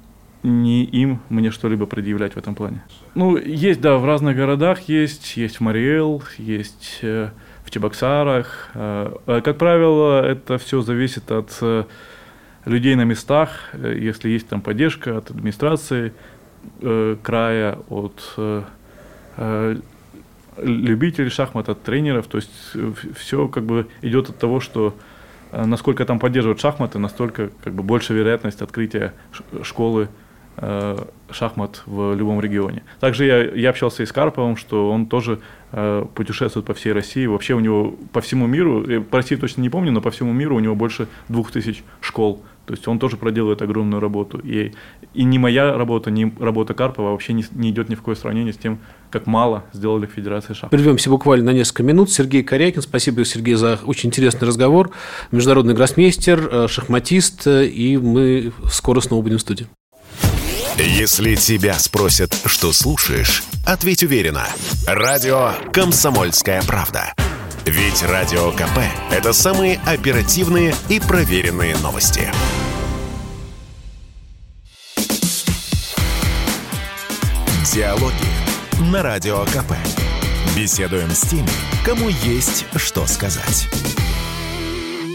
[0.43, 2.83] не им мне что-либо предъявлять в этом плане.
[3.15, 7.31] Ну, есть, да, в разных городах есть, есть в Мариэл, есть э,
[7.65, 8.71] в Чебоксарах.
[8.75, 11.85] Э, э, как правило, это все зависит от э,
[12.65, 16.13] людей на местах, э, если есть там поддержка от администрации
[16.81, 18.63] э, края, от э,
[19.37, 19.77] э,
[20.59, 24.95] любителей шахмат, от тренеров, то есть э, все как бы идет от того, что
[25.53, 29.13] э, насколько там поддерживают шахматы, настолько как бы больше вероятность открытия
[29.63, 30.09] школы
[31.31, 32.83] шахмат в любом регионе.
[33.01, 35.41] Также я, я общался и с Карповым, что он тоже
[35.73, 37.27] э, путешествует по всей России.
[37.27, 40.57] Вообще у него по всему миру, по России точно не помню, но по всему миру
[40.57, 42.43] у него больше двух тысяч школ.
[42.67, 44.39] То есть он тоже проделывает огромную работу.
[44.39, 44.73] И,
[45.15, 48.53] и ни моя работа, ни работа Карпова вообще не, не идет ни в какое сравнение
[48.53, 48.79] с тем,
[49.11, 50.71] как мало сделали в Федерации шахмат.
[50.71, 52.11] Прервемся буквально на несколько минут.
[52.11, 54.91] Сергей Корякин, спасибо, Сергей, за очень интересный разговор.
[55.33, 59.67] Международный гроссмейстер, э, шахматист, э, и мы скоро снова будем в студии.
[60.77, 64.47] Если тебя спросят, что слушаешь, ответь уверенно.
[64.87, 67.13] Радио «Комсомольская правда».
[67.67, 68.79] Ведь Радио КП–
[69.11, 72.33] это самые оперативные и проверенные новости.
[77.73, 79.73] Диалоги на Радио КП.
[80.57, 81.49] Беседуем с теми,
[81.85, 83.69] кому есть что сказать.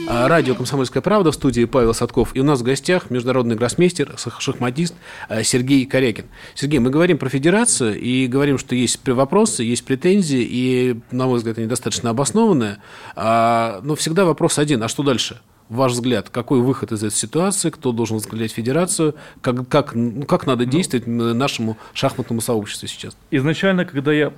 [0.10, 2.34] А, радио «Комсомольская правда» в студии Павел Садков.
[2.34, 4.96] И у нас в гостях международный гроссмейстер, шахматист
[5.28, 6.28] а, Сергей Корякин.
[6.56, 11.40] Сергей, мы говорим про федерацию и говорим, что есть вопросы, есть претензии, и, на мой
[11.40, 12.78] взгляд, они достаточно обоснованные.
[13.18, 15.42] А, но всегда вопрос один, а что дальше?
[15.68, 20.48] Ваш взгляд, какой выход из этой ситуации, кто должен возглавлять федерацию, как, как, ну, как
[20.48, 23.18] надо ну, действовать нашему шахматному сообществу сейчас?
[23.30, 24.32] Изначально, когда я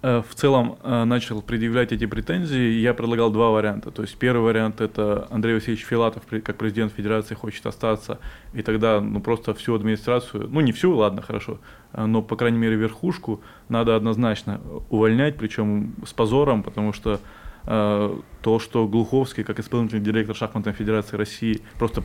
[0.00, 3.90] в целом э, начал предъявлять эти претензии, я предлагал два варианта.
[3.90, 8.20] То есть первый вариант это Андрей Васильевич Филатов, как президент Федерации, хочет остаться,
[8.52, 11.58] и тогда ну, просто всю администрацию, ну не всю, ладно, хорошо,
[11.92, 17.20] э, но, по крайней мере, верхушку надо однозначно увольнять, причем с позором, потому что
[17.64, 22.02] то, что Глуховский, как исполнительный директор Шахматной Федерации России, просто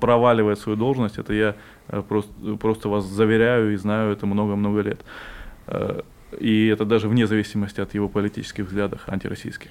[0.00, 1.56] проваливает свою должность, это я
[2.08, 5.04] просто, просто вас заверяю и знаю это много-много лет
[6.38, 9.70] и это даже вне зависимости от его политических взглядов антироссийских.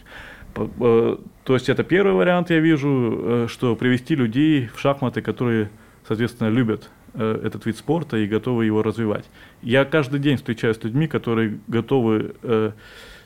[0.56, 2.90] Э, то есть это первый вариант, я вижу,
[3.24, 5.70] э, что привести людей в шахматы, которые,
[6.08, 9.26] соответственно, любят э, этот вид спорта и готовы его развивать.
[9.62, 12.34] Я каждый день встречаюсь с людьми, которые готовы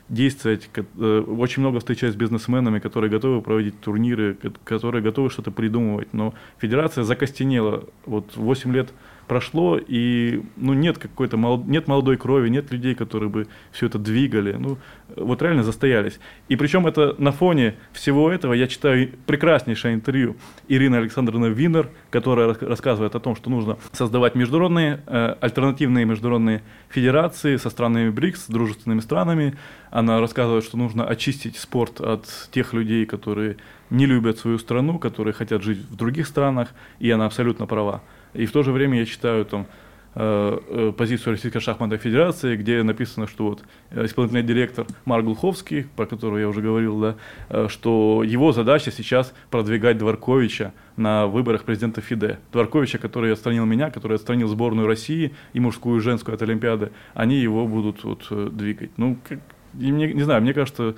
[0.08, 0.70] действовать.
[0.96, 6.12] Очень много встречаюсь с бизнесменами, которые готовы проводить турниры, которые готовы что-то придумывать.
[6.12, 7.84] Но федерация закостенела.
[8.04, 8.90] Вот 8 лет
[9.26, 11.62] прошло, и ну, нет какой-то мол...
[11.64, 14.52] нет молодой крови, нет людей, которые бы все это двигали.
[14.52, 14.78] Ну,
[15.16, 16.18] вот реально застоялись.
[16.48, 20.36] И причем это на фоне всего этого я читаю прекраснейшее интервью
[20.68, 27.56] Ирины Александровны Винер, которая рассказывает о том, что нужно создавать международные, э, альтернативные международные федерации
[27.56, 29.56] со странами БРИКС, с дружественными странами.
[29.90, 33.56] Она рассказывает, что нужно очистить спорт от тех людей, которые
[33.90, 38.02] не любят свою страну, которые хотят жить в других странах, и она абсолютно права.
[38.34, 39.66] И в то же время я читаю там
[40.14, 45.86] э, э, позицию Российской шахматной федерации, где написано, что вот э, исполнительный директор Марк Глуховский,
[45.96, 52.00] про которого я уже говорил, да, что его задача сейчас продвигать Дворковича на выборах президента
[52.00, 52.38] ФИДЕ.
[52.52, 57.36] Дворковича, который отстранил меня, который отстранил сборную России и мужскую и женскую от Олимпиады, они
[57.36, 58.90] его будут вот, двигать.
[58.96, 59.38] Ну, как,
[59.74, 60.96] не, не знаю, мне кажется,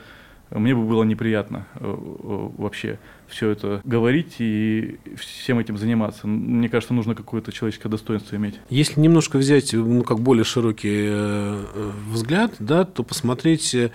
[0.51, 6.27] мне бы было неприятно вообще все это говорить и всем этим заниматься.
[6.27, 8.55] Мне кажется, нужно какое-то человеческое достоинство иметь.
[8.71, 11.65] Если немножко взять, ну, как более широкий э,
[12.11, 13.91] взгляд, да, то посмотреть, э,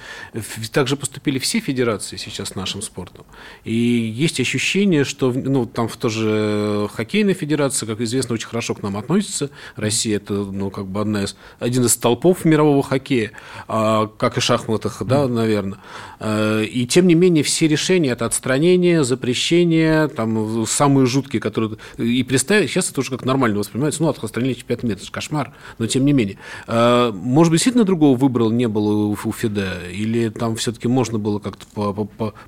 [0.72, 3.26] также поступили все федерации сейчас с нашим спортом.
[3.64, 8.84] И есть ощущение, что, ну, там в тоже хоккейная федерация, как известно, очень хорошо к
[8.84, 9.50] нам относится.
[9.76, 13.32] Россия это, ну, как бы одна из, один из столпов мирового хоккея,
[13.68, 15.80] а, как и шахматах, да, наверное.
[16.20, 21.78] Э, и тем не менее все решения это отстранение, запрещения, там самые жуткие, которые...
[21.98, 25.54] И представить, сейчас это уже как нормально воспринимается, ну, отстранили чемпионат мира, это же кошмар,
[25.78, 26.38] но тем не менее.
[26.68, 31.40] А, может быть, действительно другого выбора не было у ФИДЕ, или там все-таки можно было
[31.40, 31.66] как-то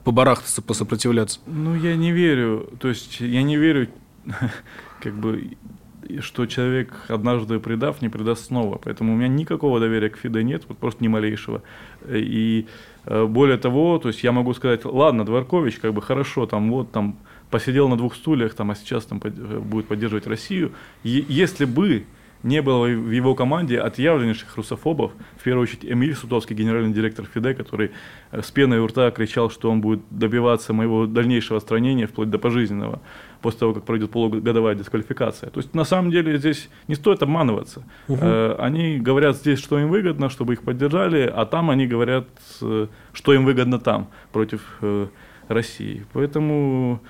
[0.04, 1.40] побарахтаться, посопротивляться?
[1.46, 3.88] Ну, я не верю, то есть я не верю,
[5.02, 5.56] как бы
[6.20, 8.80] что человек, однажды предав, не предаст снова.
[8.84, 11.64] Поэтому у меня никакого доверия к ФИДе нет, вот просто ни малейшего.
[12.08, 12.68] И
[13.06, 17.18] более того, то есть я могу сказать, ладно, Дворкович, как бы хорошо, там вот там
[17.50, 20.72] посидел на двух стульях, там, а сейчас там будет поддерживать Россию.
[21.04, 22.06] И если бы
[22.46, 27.56] не было в его команде отъявленнейших русофобов, в первую очередь Эмиль Сутовский, генеральный директор ФИДЕ,
[27.56, 27.90] который
[28.32, 32.38] э, с пеной у рта кричал, что он будет добиваться моего дальнейшего отстранения вплоть до
[32.38, 33.02] пожизненного,
[33.42, 35.50] после того, как пройдет полугодовая дисквалификация.
[35.50, 37.84] То есть на самом деле здесь не стоит обманываться.
[38.08, 38.56] Угу.
[38.60, 42.28] Они говорят здесь, что им выгодно, чтобы их поддержали, а там они говорят,
[42.62, 44.62] э, что им выгодно там, против
[45.48, 46.06] России.
[46.14, 47.02] Поэтому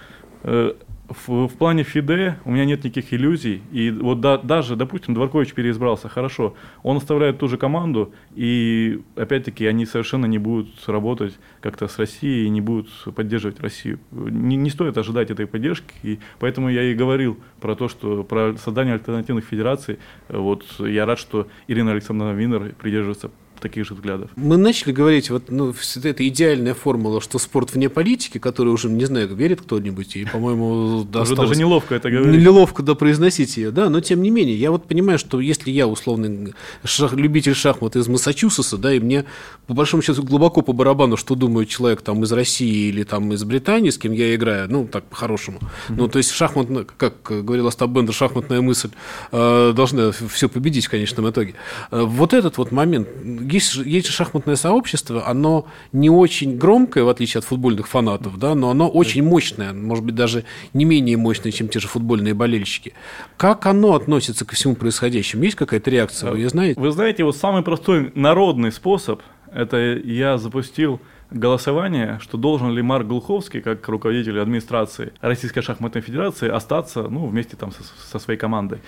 [1.07, 3.61] в, в плане ФИДЕ у меня нет никаких иллюзий.
[3.71, 9.65] И вот да, даже, допустим, Дворкович переизбрался, хорошо, он оставляет ту же команду, и опять-таки
[9.65, 13.99] они совершенно не будут работать как-то с Россией и не будут поддерживать Россию.
[14.11, 18.55] Не, не стоит ожидать этой поддержки, и поэтому я и говорил про то, что про
[18.57, 19.99] создание альтернативных федераций.
[20.29, 23.31] Вот я рад, что Ирина Александровна Винер придерживается
[23.67, 24.29] таких же взглядов.
[24.35, 25.73] Мы начали говорить, вот ну,
[26.03, 31.03] это идеальная формула, что спорт вне политики, который уже, не знаю, верит кто-нибудь, и, по-моему,
[31.03, 32.39] да, Уже даже неловко это говорить.
[32.39, 35.87] Неловко да произносить ее, да, но тем не менее, я вот понимаю, что если я
[35.87, 39.25] условный шах, любитель шахмат из Массачусетса, да, и мне
[39.65, 43.43] по большому счету глубоко по барабану, что думает человек там из России или там из
[43.43, 45.59] Британии, с кем я играю, ну, так, по-хорошему.
[45.59, 45.95] Mm-hmm.
[45.97, 48.89] Ну, то есть шахмат, как говорил Остап Бендер, шахматная мысль
[49.31, 51.55] э, должна все победить в конечном итоге.
[51.89, 53.07] Э, вот этот вот момент,
[53.55, 58.69] есть, есть шахматное сообщество, оно не очень громкое, в отличие от футбольных фанатов, да, но
[58.69, 62.93] оно очень мощное, может быть, даже не менее мощное, чем те же футбольные болельщики.
[63.37, 65.43] Как оно относится ко всему происходящему?
[65.43, 66.79] Есть какая-то реакция, вы знаете?
[66.79, 70.99] Вы знаете, вот самый простой народный способ, это я запустил
[71.31, 77.55] голосование, что должен ли Марк Глуховский, как руководитель администрации Российской шахматной федерации, остаться ну, вместе
[77.55, 78.79] там со, со своей командой.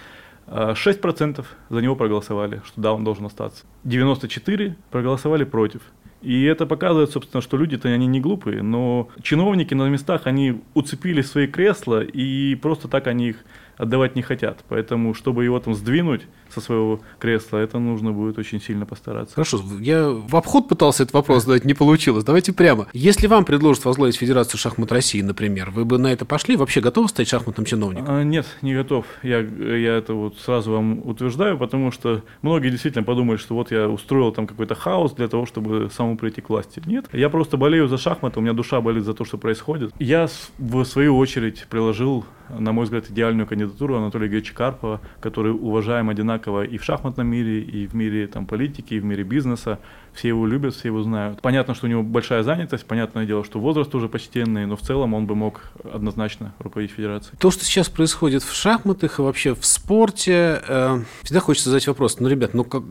[0.48, 3.66] 6% за него проголосовали, что да, он должен остаться.
[3.84, 5.82] 94% проголосовали против.
[6.22, 11.22] И это показывает, собственно, что люди-то они не глупые, но чиновники на местах, они уцепили
[11.22, 13.46] свои кресла, и просто так они их
[13.78, 14.64] отдавать не хотят.
[14.68, 19.36] Поэтому, чтобы его там сдвинуть со своего кресла, это нужно будет очень сильно постараться.
[19.36, 22.24] Хорошо, я в обход пытался этот вопрос задать, не получилось.
[22.24, 22.88] Давайте прямо.
[22.94, 26.56] Если вам предложат возглавить Федерацию шахмат России, например, вы бы на это пошли?
[26.56, 28.06] Вообще готовы стать шахматным чиновником?
[28.08, 29.06] А, нет, не готов.
[29.24, 33.90] Я, я это вот сразу вам утверждаю, потому что многие действительно подумают, что вот я
[33.90, 36.82] устроил там какой-то хаос для того, чтобы самому прийти к власти.
[36.86, 39.92] Нет, я просто болею за шахматы, у меня душа болит за то, что происходит.
[40.00, 46.10] Я в свою очередь приложил, на мой взгляд, идеальную кандидатуру Анатолия Георгиевича Карпова, который уважаем
[46.10, 49.80] одинаково и в шахматном мире, и в мире там, политики, и в мире бизнеса
[50.14, 51.42] все его любят, все его знают.
[51.42, 55.14] Понятно, что у него большая занятость, понятное дело, что возраст уже почтенный, но в целом
[55.14, 55.62] он бы мог
[55.94, 57.38] однозначно руководить федерацией.
[57.40, 62.20] То, что сейчас происходит в шахматах и вообще в спорте, э, всегда хочется задать вопрос,
[62.20, 62.84] ну, ребят, ну, как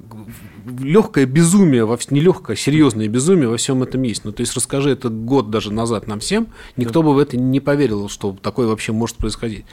[0.79, 4.25] легкое безумие, во, не легкое, серьезное безумие во всем этом есть.
[4.25, 7.09] Ну, то есть расскажи это год даже назад нам всем, никто да.
[7.09, 9.65] бы в это не поверил, что такое вообще может происходить.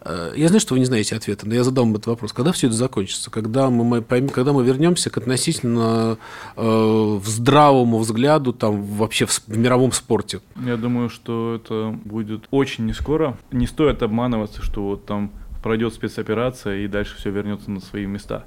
[0.00, 2.32] Э, я знаю, что вы не знаете ответа, но я задам этот вопрос.
[2.32, 3.30] Когда все это закончится?
[3.30, 6.18] Когда мы, поймем, когда мы вернемся к относительно
[6.56, 10.40] э, здравому взгляду там, вообще в, в мировом спорте?
[10.56, 13.36] Я думаю, что это будет очень не скоро.
[13.50, 15.32] Не стоит обманываться, что вот там
[15.62, 18.44] пройдет спецоперация и дальше все вернется на свои места.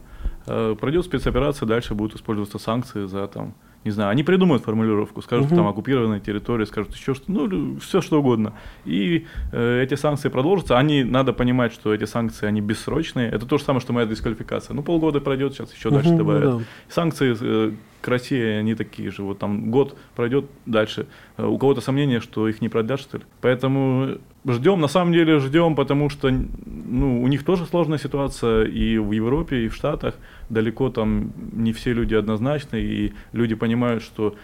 [0.47, 3.53] Э, пройдет спецоперация, дальше будут использоваться санкции за там
[3.83, 5.55] не знаю, они придумают формулировку, скажут, угу.
[5.55, 8.53] там оккупированная территория, скажут еще что, ну, все что угодно.
[8.85, 10.77] И э, эти санкции продолжатся.
[10.77, 13.29] Они, надо понимать, что эти санкции, они бессрочные.
[13.29, 14.75] Это то же самое, что моя дисквалификация.
[14.75, 16.43] Ну, полгода пройдет, сейчас еще угу, дальше добавят.
[16.43, 16.65] Ну, да.
[16.89, 19.23] Санкции э, к России, они такие же.
[19.23, 21.07] Вот там год пройдет дальше.
[21.37, 23.23] Э, у кого-то сомнение, что их не продлят, что ли.
[23.41, 28.97] Поэтому ждем, на самом деле ждем, потому что ну, у них тоже сложная ситуация и
[28.97, 30.15] в Европе, и в Штатах.
[30.49, 34.35] Далеко там не все люди однозначны, и люди понимают, что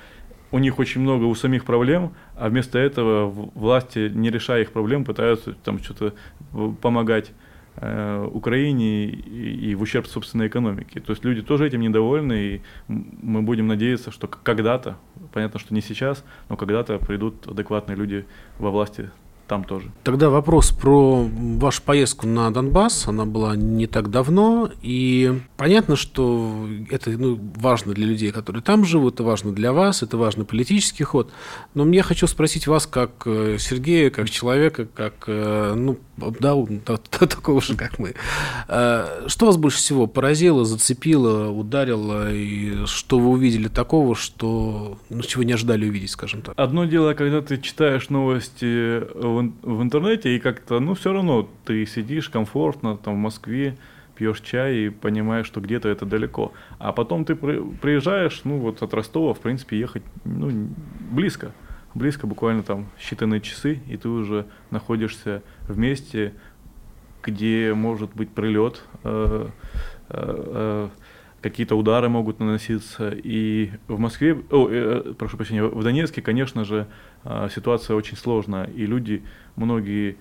[0.52, 5.04] у них очень много у самих проблем, а вместо этого власти, не решая их проблем,
[5.04, 6.14] пытаются там что-то
[6.82, 7.47] помогать э,
[7.78, 11.00] Украине и, и в ущерб собственной экономике.
[11.00, 14.98] То есть люди тоже этим недовольны, и мы будем надеяться, что когда-то,
[15.32, 18.26] понятно, что не сейчас, но когда-то придут адекватные люди
[18.58, 19.12] во власти
[19.48, 19.92] там тоже.
[20.04, 23.08] Тогда вопрос про вашу поездку на Донбасс.
[23.08, 28.86] Она была не так давно, и понятно, что это ну, важно для людей, которые там
[28.86, 31.32] живут, это важно для вас, это важный политический ход.
[31.74, 36.56] Но мне хочу спросить вас, как э, Сергея, как человека, как, э, ну, да,
[37.10, 38.14] такого же, как мы.
[38.68, 45.22] Э, что вас больше всего поразило, зацепило, ударило, и что вы увидели такого, что, ну,
[45.22, 46.54] чего не ожидали увидеть, скажем так?
[46.58, 51.86] Одно дело, когда ты читаешь новости в в, интернете, и как-то, ну, все равно ты
[51.86, 53.78] сидишь комфортно там в Москве,
[54.16, 56.52] пьешь чай и понимаешь, что где-то это далеко.
[56.80, 60.70] А потом ты приезжаешь, ну, вот от Ростова, в принципе, ехать, ну,
[61.12, 61.52] близко.
[61.94, 66.34] Близко, буквально там считанные часы, и ты уже находишься в месте,
[67.24, 69.48] где может быть прилет, э,
[70.10, 70.90] э, э,
[71.50, 73.10] какие-то удары могут наноситься.
[73.10, 76.88] И в Москве, о, э, прошу прощения, в Донецке, конечно же,
[77.24, 79.24] э, ситуация очень сложная, и люди,
[79.56, 80.18] многие,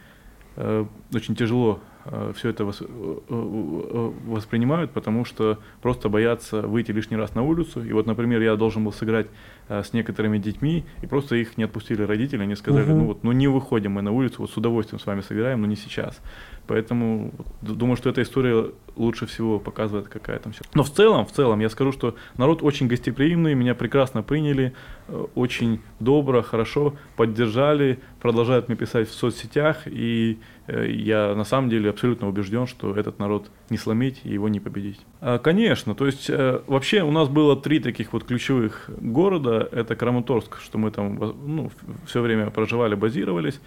[0.57, 6.93] э, очень тяжело э, все это вос, э, э, воспринимают, потому что просто боятся выйти
[6.93, 7.85] лишний раз на улицу.
[7.85, 9.31] И вот, например, я должен был сыграть э,
[9.69, 12.99] с некоторыми детьми, и просто их не отпустили родители, они сказали, угу.
[12.99, 15.67] ну вот, ну не выходим мы на улицу, вот с удовольствием с вами сыграем, но
[15.67, 16.21] не сейчас.
[16.67, 20.63] Поэтому думаю, что эта история лучше всего показывает, какая там все.
[20.75, 24.73] Но в целом, в целом, я скажу, что народ очень гостеприимный, меня прекрасно приняли,
[25.09, 31.71] э, очень добро, хорошо поддержали, продолжают мне писать в соцсетях, и э, я на самом
[31.71, 35.01] деле абсолютно убежден, что этот народ не сломить и его не победить.
[35.21, 39.69] А, конечно, то есть э, вообще у нас было три таких вот ключевых города.
[39.73, 41.71] Это Краматорск, что мы там ну,
[42.07, 43.61] все время проживали, базировались.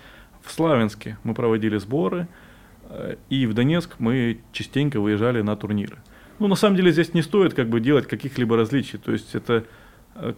[0.44, 2.28] В Славянске мы проводили сборы–
[3.30, 5.98] и в Донецк мы частенько выезжали на турниры.
[6.40, 8.98] Ну, на самом деле здесь не стоит как бы делать каких-либо различий.
[8.98, 9.64] То есть это э,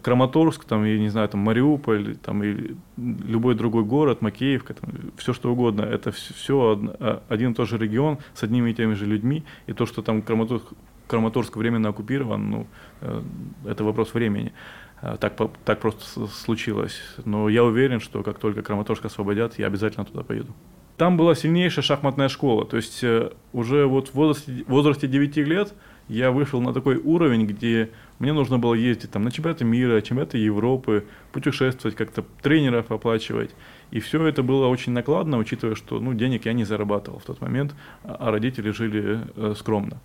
[0.02, 5.32] Краматорск, там, я не знаю, там Мариуполь, там, или любой другой город, Макеевка, там, все
[5.32, 5.82] что угодно.
[5.82, 9.42] Это все а, один и тот же регион с одними и теми же людьми.
[9.66, 10.66] И то, что там Краматорск,
[11.08, 12.66] Краматорск временно оккупирован, ну,
[13.00, 13.22] э,
[13.66, 14.52] это вопрос времени.
[15.00, 17.00] Э, так, так просто случилось.
[17.24, 20.54] Но я уверен, что как только Краматорск освободят, я обязательно туда поеду
[21.02, 22.64] там была сильнейшая шахматная школа.
[22.64, 25.74] То есть э, уже вот в возрасте, в возрасте 9 лет
[26.08, 27.90] я вышел на такой уровень, где
[28.22, 33.50] мне нужно было ездить там, на чемпионаты мира, чемпионаты Европы, путешествовать, как-то тренеров оплачивать.
[33.90, 37.40] И все это было очень накладно, учитывая, что ну, денег я не зарабатывал в тот
[37.40, 40.00] момент, а родители жили э, скромно.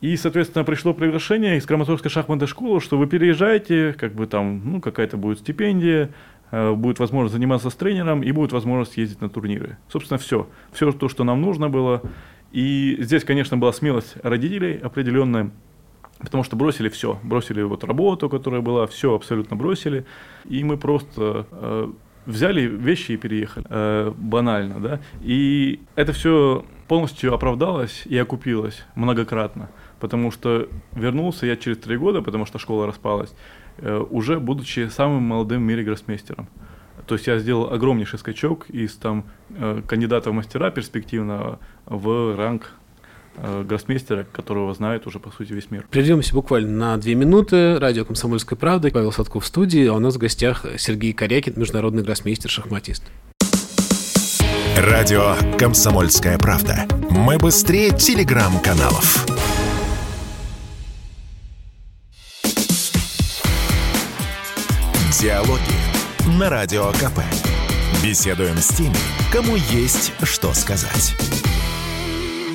[0.00, 4.80] И, соответственно, пришло приглашение из Краматорской шахматной школы, что вы переезжаете, как бы там, ну,
[4.80, 6.10] какая-то будет стипендия,
[6.50, 9.78] Э, будет возможность заниматься с тренером и будет возможность ездить на турниры.
[9.88, 10.48] Собственно, все.
[10.72, 12.02] Все то, что нам нужно было.
[12.52, 15.50] И здесь, конечно, была смелость родителей определенная,
[16.20, 17.18] потому что бросили все.
[17.22, 20.04] Бросили вот работу, которая была, все абсолютно бросили.
[20.44, 21.90] И мы просто э,
[22.26, 23.66] взяли вещи и переехали.
[23.68, 25.00] Э, банально, да.
[25.22, 29.70] И это все полностью оправдалось и окупилось многократно.
[29.98, 33.34] Потому что вернулся я через три года, потому что школа распалась.
[33.78, 36.48] Э, уже будучи самым молодым в мире гроссмейстером.
[37.06, 42.72] То есть я сделал огромнейший скачок из там э, кандидата в мастера перспективного в ранг
[43.36, 45.86] гроссмейстера, которого знает уже, по сути, весь мир.
[45.90, 47.78] Прервемся буквально на две минуты.
[47.78, 48.90] Радио «Комсомольская правда».
[48.90, 53.02] Павел Садков в студии, а у нас в гостях Сергей Корякин, международный гроссмейстер-шахматист.
[54.76, 56.86] Радио «Комсомольская правда».
[57.10, 59.26] Мы быстрее телеграм-каналов.
[65.20, 67.20] Диалоги на Радио КП.
[68.02, 68.96] Беседуем с теми,
[69.30, 71.14] кому есть что сказать.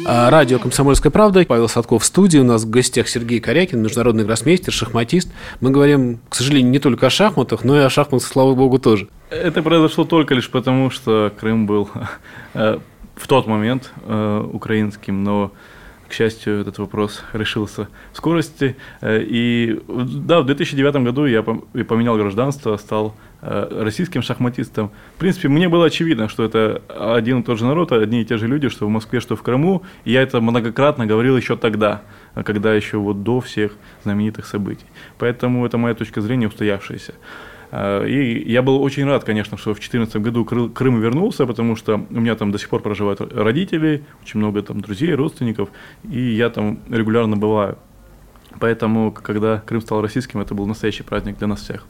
[0.07, 1.43] А, радио «Комсомольская правда».
[1.47, 2.37] Павел Садков в студии.
[2.37, 5.31] У нас в гостях Сергей Корякин, международный гроссмейстер, шахматист.
[5.61, 9.07] Мы говорим, к сожалению, не только о шахматах, но и о шахматах, слава богу, тоже.
[9.31, 11.89] Это произошло только лишь потому, что Крым был
[12.53, 12.77] э,
[13.15, 15.51] в тот момент э, украинским, но
[16.07, 18.75] к счастью, этот вопрос решился в скорости.
[19.01, 24.91] Э, и да, в 2009 году я поменял гражданство, стал э, российским шахматистом.
[25.15, 28.37] В принципе, мне было очевидно, что это один и тот же народ, одни и те
[28.37, 29.83] же люди, что в Москве, что в Крыму.
[30.03, 32.03] И я это многократно говорил еще тогда,
[32.45, 34.85] когда еще вот до всех знаменитых событий.
[35.17, 37.13] Поэтому это моя точка зрения устоявшаяся.
[37.71, 42.05] А, и я был очень рад, конечно, что в 2014 году Крым вернулся, потому что
[42.09, 45.69] у меня там до сих пор проживают родители, очень много там друзей, родственников,
[46.09, 47.77] и я там регулярно бываю.
[48.59, 51.85] Поэтому, когда Крым стал российским, это был настоящий праздник для нас всех.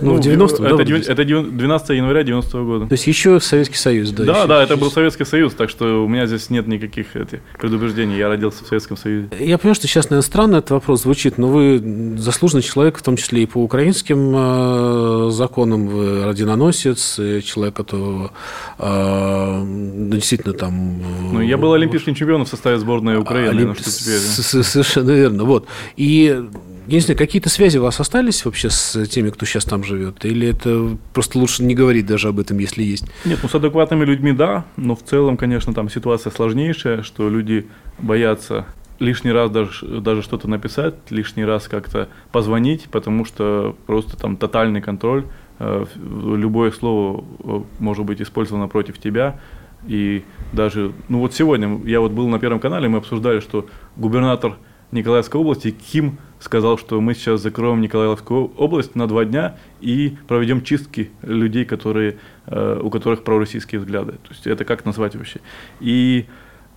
[0.00, 2.86] Ну, в 90-м, это, да, это 12 января 90 -го года.
[2.86, 4.24] То есть еще Советский Союз, да?
[4.24, 7.40] Да, еще, да, это был Советский Союз, так что у меня здесь нет никаких этих
[7.58, 9.28] предубеждений, я родился в Советском Союзе.
[9.38, 13.16] Я понимаю, что сейчас, наверное, странно этот вопрос звучит, но вы заслуженный человек, в том
[13.16, 18.32] числе и по украинским э, законам, вы родиноносец, человек, которого
[18.78, 19.62] э,
[20.10, 21.00] действительно там...
[21.00, 23.78] Э, ну, я был олимпийским чемпионом в составе сборной Украины, Олимп...
[23.78, 24.18] что теперь...
[24.18, 25.66] Совершенно верно, вот.
[25.96, 26.44] И
[26.88, 30.24] если какие-то связи у вас остались вообще с теми, кто сейчас там живет?
[30.24, 33.04] Или это просто лучше не говорить даже об этом, если есть?
[33.24, 37.66] Нет, ну с адекватными людьми да, но в целом, конечно, там ситуация сложнейшая, что люди
[37.98, 38.66] боятся
[38.98, 44.80] лишний раз даже, даже что-то написать, лишний раз как-то позвонить, потому что просто там тотальный
[44.80, 45.24] контроль
[45.58, 49.40] э, любое слово э, может быть использовано против тебя.
[49.86, 53.66] И даже, ну вот сегодня я вот был на Первом канале, мы обсуждали, что
[53.96, 54.56] губернатор
[54.92, 60.62] Николаевской области Ким сказал, что мы сейчас закроем Николаевскую область на два дня и проведем
[60.62, 64.12] чистки людей, которые, э, у которых пророссийские взгляды.
[64.12, 65.40] То есть это как назвать вообще?
[65.80, 66.26] И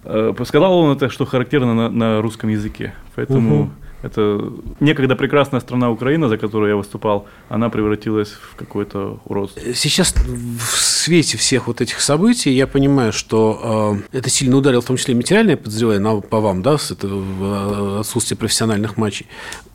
[0.04, 2.94] э, сказал он это, что характерно на, на русском языке.
[3.16, 3.72] Поэтому угу.
[4.02, 9.62] Это некогда прекрасная страна Украина, за которую я выступал, она превратилась в какой-то уродство.
[9.74, 14.86] Сейчас в свете всех вот этих событий я понимаю, что э, это сильно ударило, в
[14.86, 19.28] том числе материальное, подозреваю, по вам, да, с этого э, отсутствие профессиональных матчей.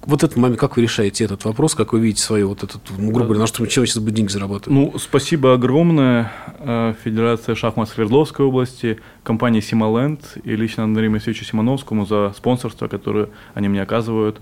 [0.07, 3.11] Вот этот момент, как вы решаете этот вопрос, как вы видите свою вот этот, ну,
[3.11, 4.69] грубо говоря, на что чем сейчас будет деньги зарабатывать?
[4.69, 12.07] Ну, спасибо огромное э, Федерация шахмат Свердловской области, компании Сималенд и лично Андрею Моисеевичу Симоновскому
[12.07, 14.41] за спонсорство, которое они мне оказывают.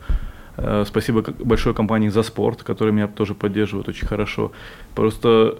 [0.59, 4.53] Э, спасибо большой компании «За спорт», которая меня тоже поддерживает очень хорошо.
[4.95, 5.59] Просто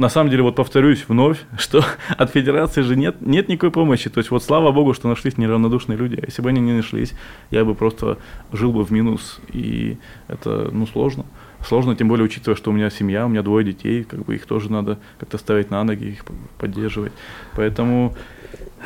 [0.00, 1.84] на самом деле, вот повторюсь вновь, что
[2.16, 4.10] от федерации же нет, нет никакой помощи.
[4.10, 6.18] То есть вот слава богу, что нашлись неравнодушные люди.
[6.20, 7.12] А если бы они не нашлись,
[7.50, 8.18] я бы просто
[8.52, 9.40] жил бы в минус.
[9.52, 9.98] И
[10.28, 11.24] это, ну, сложно.
[11.66, 14.46] Сложно, тем более учитывая, что у меня семья, у меня двое детей, как бы их
[14.46, 16.24] тоже надо как-то ставить на ноги, их
[16.56, 17.12] поддерживать.
[17.54, 18.16] Поэтому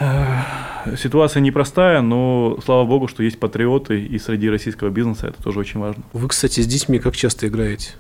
[0.01, 5.61] э, ситуация непростая, но слава богу, что есть патриоты и среди российского бизнеса это тоже
[5.61, 6.03] очень важно.
[6.12, 7.93] Вы, кстати, с детьми как часто играете?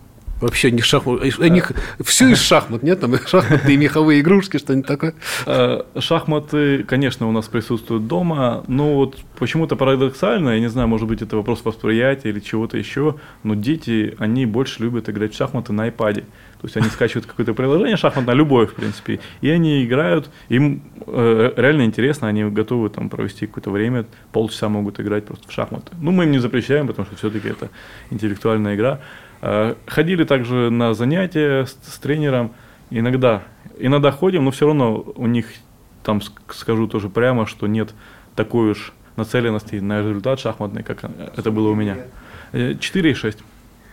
[0.44, 1.22] Вообще не шахмат.
[1.38, 1.72] У них
[2.04, 3.00] все из шахмат, нет?
[3.00, 5.14] Там шахматы и меховые игрушки, что-нибудь такое.
[5.46, 11.08] Э, шахматы, конечно, у нас присутствуют дома, но вот почему-то парадоксально, я не знаю, может
[11.08, 15.72] быть, это вопрос восприятия или чего-то еще, но дети, они больше любят играть в шахматы
[15.72, 16.24] на iPad.
[16.64, 21.52] То есть они скачивают какое-то приложение шахматное, любое, в принципе, и они играют, им э,
[21.56, 25.92] реально интересно, они готовы там провести какое-то время, полчаса могут играть просто в шахматы.
[26.00, 27.70] Ну, мы им не запрещаем, потому что все-таки это
[28.10, 29.00] интеллектуальная игра.
[29.46, 32.52] Э, ходили также на занятия с, с тренером.
[32.88, 33.42] Иногда,
[33.78, 35.48] иногда ходим, но все равно у них,
[36.02, 37.94] там скажу тоже прямо, что нет
[38.34, 41.04] такой уж нацеленности на результат шахматный, как
[41.36, 41.98] это было у меня.
[42.54, 43.42] 4,6.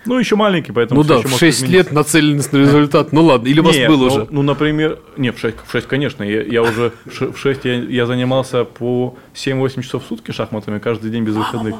[0.06, 1.02] Ну, еще маленький, поэтому...
[1.02, 3.12] Ну да, в 6 лет нацеленность на результат.
[3.12, 4.28] Ну ладно, или у вас был ну, уже?
[4.32, 6.24] Ну, например, нет, в 6, в 6 конечно.
[6.24, 11.12] Я, я уже в 6 я, я занимался по 7-8 часов в сутки шахматами каждый
[11.12, 11.76] день без выходных.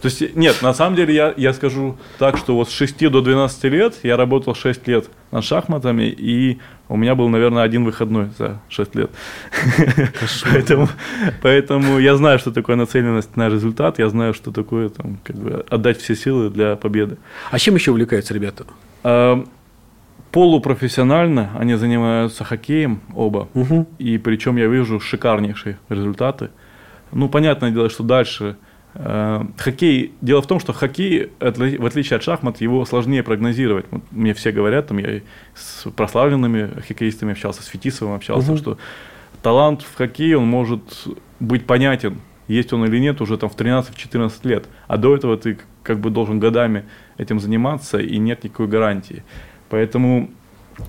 [0.00, 3.20] То есть, нет, на самом деле я, я скажу так, что вот с 6 до
[3.20, 6.58] 12 лет я работал 6 лет над шахматами, и
[6.88, 9.10] у меня был, наверное, один выходной за 6 лет.
[10.44, 10.88] поэтому,
[11.42, 15.64] поэтому я знаю, что такое нацеленность на результат, я знаю, что такое там, как бы,
[15.70, 17.16] отдать все силы для победы.
[17.50, 18.64] А чем еще увлекаются ребята?
[19.02, 19.44] А,
[20.30, 23.86] полупрофессионально они занимаются хоккеем оба, угу.
[23.98, 26.50] и причем я вижу шикарнейшие результаты.
[27.12, 28.56] Ну, понятное дело, что дальше
[28.94, 33.86] хоккей, дело в том, что хоккей, в отличие от шахмат, его сложнее прогнозировать.
[34.12, 35.20] Мне все говорят, там я
[35.54, 38.58] с прославленными хоккеистами общался, с Фетисовым общался, угу.
[38.58, 38.78] что
[39.42, 41.08] талант в хоккее, он может
[41.40, 44.66] быть понятен, есть он или нет, уже там в 13-14 лет.
[44.86, 46.84] А до этого ты как бы должен годами
[47.18, 49.24] этим заниматься, и нет никакой гарантии.
[49.70, 50.30] Поэтому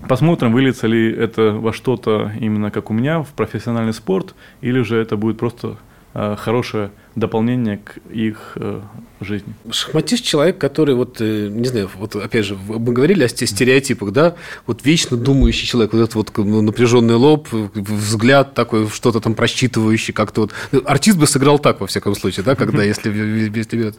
[0.07, 4.97] посмотрим, выльется ли это во что-то именно как у меня, в профессиональный спорт, или же
[4.97, 5.77] это будет просто
[6.13, 8.81] э, хорошее дополнение к их э,
[9.21, 9.53] жизни.
[9.71, 14.35] Шахматист человек, который вот, э, не знаю, вот опять же, мы говорили о стереотипах, да,
[14.67, 20.41] вот вечно думающий человек, вот этот вот напряженный лоб, взгляд такой, что-то там просчитывающий, как-то
[20.41, 20.51] вот.
[20.71, 23.93] Ну, артист бы сыграл так, во всяком случае, да, когда, если, если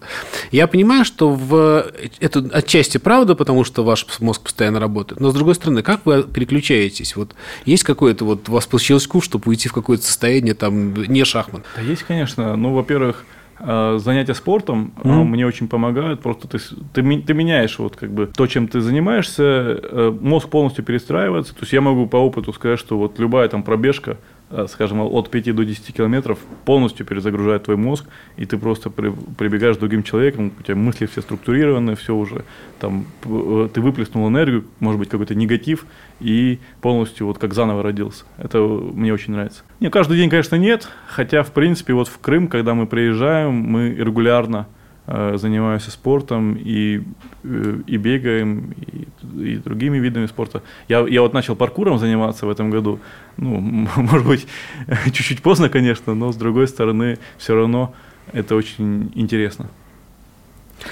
[0.52, 1.90] Я понимаю, что в
[2.20, 6.22] это отчасти правда, потому что ваш мозг постоянно работает, но с другой стороны, как вы
[6.22, 7.16] переключаетесь?
[7.16, 11.24] Вот есть какое-то вот у вас по щелчку, чтобы уйти в какое-то состояние там не
[11.24, 11.64] шахмат?
[11.74, 12.56] Да есть, конечно.
[12.56, 13.24] Ну, во-первых, во-первых,
[13.58, 15.24] э, занятия спортом mm-hmm.
[15.24, 16.20] мне очень помогают.
[16.20, 16.58] Просто ты,
[16.92, 21.54] ты, ты меняешь вот как бы то, чем ты занимаешься, э, мозг полностью перестраивается.
[21.54, 24.18] То есть я могу по опыту сказать, что вот любая там пробежка,
[24.68, 29.76] скажем, от 5 до 10 километров полностью перезагружает твой мозг, и ты просто при, прибегаешь
[29.76, 32.44] к другим человеком, у тебя мысли все структурированы, все уже,
[32.78, 35.86] там, э, ты выплеснул энергию, может быть, какой-то негатив,
[36.20, 38.24] и полностью вот как заново родился.
[38.38, 39.62] Это мне очень нравится.
[39.80, 43.90] Не, каждый день, конечно, нет, хотя, в принципе, вот в Крым, когда мы приезжаем, мы
[43.90, 44.66] регулярно
[45.08, 47.00] Э, занимаюсь спортом и,
[47.44, 49.06] э, и бегаем, и,
[49.40, 50.62] и другими видами спорта.
[50.88, 52.98] Я, я вот начал паркуром заниматься в этом году.
[53.36, 53.60] Ну,
[53.96, 54.48] может быть,
[55.04, 57.94] чуть-чуть поздно, конечно, но с другой стороны, все равно
[58.32, 59.68] это очень интересно.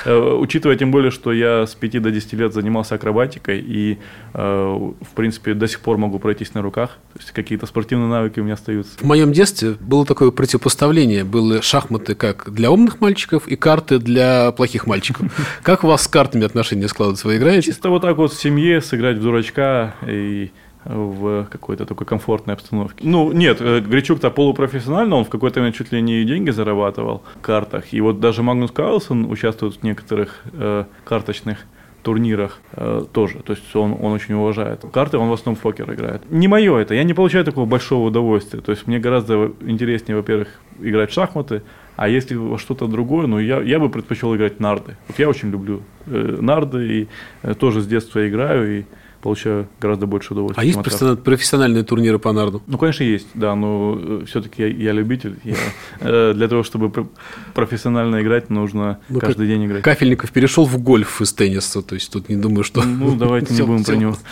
[0.04, 3.98] Э, учитывая тем более, что я с 5 до 10 лет занимался акробатикой и,
[4.32, 6.98] э, в принципе, до сих пор могу пройтись на руках.
[7.12, 8.98] То есть какие-то спортивные навыки у меня остаются.
[8.98, 11.24] В моем детстве было такое противопоставление.
[11.24, 15.26] Были шахматы как для умных мальчиков и карты для плохих мальчиков.
[15.62, 17.26] Как у вас с картами отношения складываются?
[17.26, 17.66] Вы играете?
[17.66, 20.50] Чисто вот так вот в семье сыграть в дурачка и
[20.84, 23.04] в какой-то такой комфортной обстановке.
[23.06, 27.40] Ну, нет, э, Гречук-то полупрофессионально, он в какой-то момент чуть ли не деньги зарабатывал в
[27.40, 27.92] картах.
[27.92, 31.58] И вот даже Магнус Карлсон участвует в некоторых э, карточных
[32.04, 33.38] турнирах э, тоже.
[33.40, 34.84] То есть он, он очень уважает.
[34.92, 36.30] Карты он в основном в покер играет.
[36.30, 38.60] Не мое это, я не получаю такого большого удовольствия.
[38.60, 40.48] То есть мне гораздо интереснее, во-первых,
[40.80, 41.62] играть в шахматы,
[41.96, 44.96] а если во что-то другое, ну я, я бы предпочел играть нарды.
[45.08, 47.08] Вот я очень люблю э, нарды и
[47.42, 48.80] э, тоже с детства играю.
[48.80, 48.84] И
[49.24, 50.60] получаю гораздо больше удовольствия.
[50.60, 52.60] А есть профессиональные, профессиональные турниры по нарду?
[52.66, 55.38] Ну, конечно, есть, да, но э, все-таки я, я любитель.
[55.44, 55.56] Я,
[56.00, 57.08] э, для того, чтобы
[57.54, 59.82] профессионально играть, нужно ну, каждый день играть.
[59.82, 62.82] Кафельников перешел в гольф из тенниса, то есть тут не думаю, что...
[62.82, 64.16] Ну, давайте не будем про него.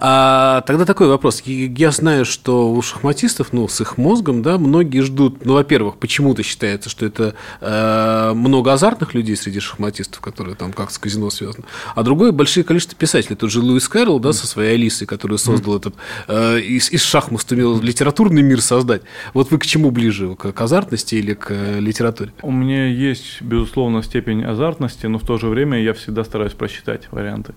[0.00, 1.42] А, тогда такой вопрос.
[1.44, 6.42] Я знаю, что у шахматистов, ну, с их мозгом, да, многие ждут, ну, во-первых, почему-то
[6.42, 11.64] считается, что это э, много азартных людей среди шахматистов, которые там как с казино связаны,
[11.94, 13.36] а другое большое количество писателей.
[13.36, 15.94] Тот же Луис Кэрролл, да, со своей Алисой, который создал этот,
[16.26, 19.02] э, из, из шахмат сумел литературный мир создать.
[19.34, 20.34] Вот вы к чему ближе?
[20.34, 22.32] К, к азартности или к э, литературе?
[22.42, 27.08] У меня есть, безусловно, степень азартности, но в то же время я всегда стараюсь просчитать
[27.10, 27.54] варианты.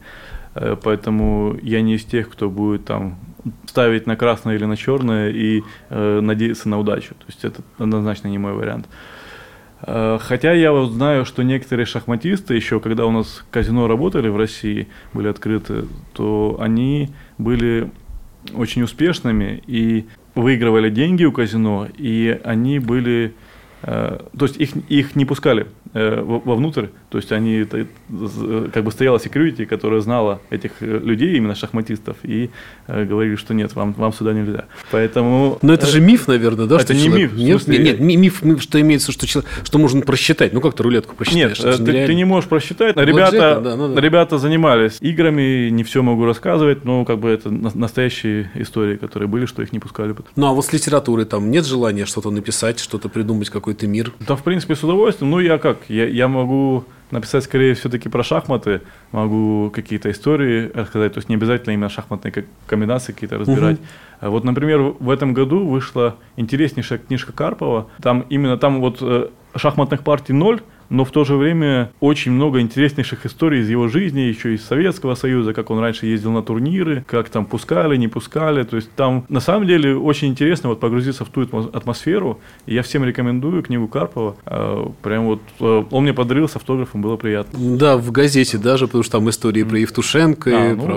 [0.56, 3.20] Э, поэтому я не из тех, кто будет там
[3.68, 7.16] ставить на красное или на черное и э, надеяться на удачу.
[7.16, 8.88] То есть это однозначно не мой вариант.
[9.84, 14.88] Хотя я вот знаю, что некоторые шахматисты, еще когда у нас казино работали в России,
[15.13, 17.89] были открыты, то они были
[18.53, 20.05] очень успешными и
[20.36, 23.34] выигрывали деньги у казино, и они были
[23.84, 29.20] Э, то есть их, их не пускали э, вовнутрь, то есть они как бы стояла
[29.20, 32.49] секьюрити, которая знала этих э, людей, именно шахматистов, и
[32.88, 34.66] говорили, что нет, вам, вам сюда нельзя.
[34.91, 35.57] Поэтому...
[35.62, 36.78] Но это же миф, наверное, да?
[36.78, 37.32] Это не человек...
[37.32, 37.39] миф.
[37.39, 37.84] Нет, смысле...
[37.84, 40.53] нет, миф, миф, что имеется, что, что можно просчитать.
[40.53, 41.59] Ну, как ты рулетку просчитаешь?
[41.59, 42.95] Нет, ты, ты не можешь просчитать.
[42.97, 44.01] Ребята, да, ну, да.
[44.01, 49.45] ребята занимались играми, не все могу рассказывать, но как бы это настоящие истории, которые были,
[49.45, 50.16] что их не пускали.
[50.36, 54.12] Ну, а вот с литературой там нет желания что-то написать, что-то придумать, какой какой-то мир?
[54.28, 55.32] Да, в принципе, с удовольствием.
[55.32, 55.78] Ну, я как?
[55.88, 58.82] Я, я могу написать скорее все-таки про шахматы,
[59.12, 63.80] могу какие-то истории рассказать, то есть не обязательно именно шахматные комбинации какие-то разбирать.
[64.22, 64.32] Угу.
[64.32, 67.88] Вот, например, в этом году вышла интереснейшая книжка Карпова.
[68.01, 70.62] Там именно там вот э, шахматных партий ноль,
[70.92, 75.16] но в то же время очень много интереснейших историй из его жизни, еще из Советского
[75.16, 78.64] Союза, как он раньше ездил на турниры, как там пускали, не пускали.
[78.64, 82.42] То есть там на самом деле очень интересно вот погрузиться в ту атмосферу.
[82.66, 84.36] И я всем рекомендую книгу Карпова.
[84.46, 87.78] А, прям вот э, он мне подарил с автографом, было приятно.
[87.78, 90.94] Да, в газете даже, потому что там истории про Евтушенко, а, ну про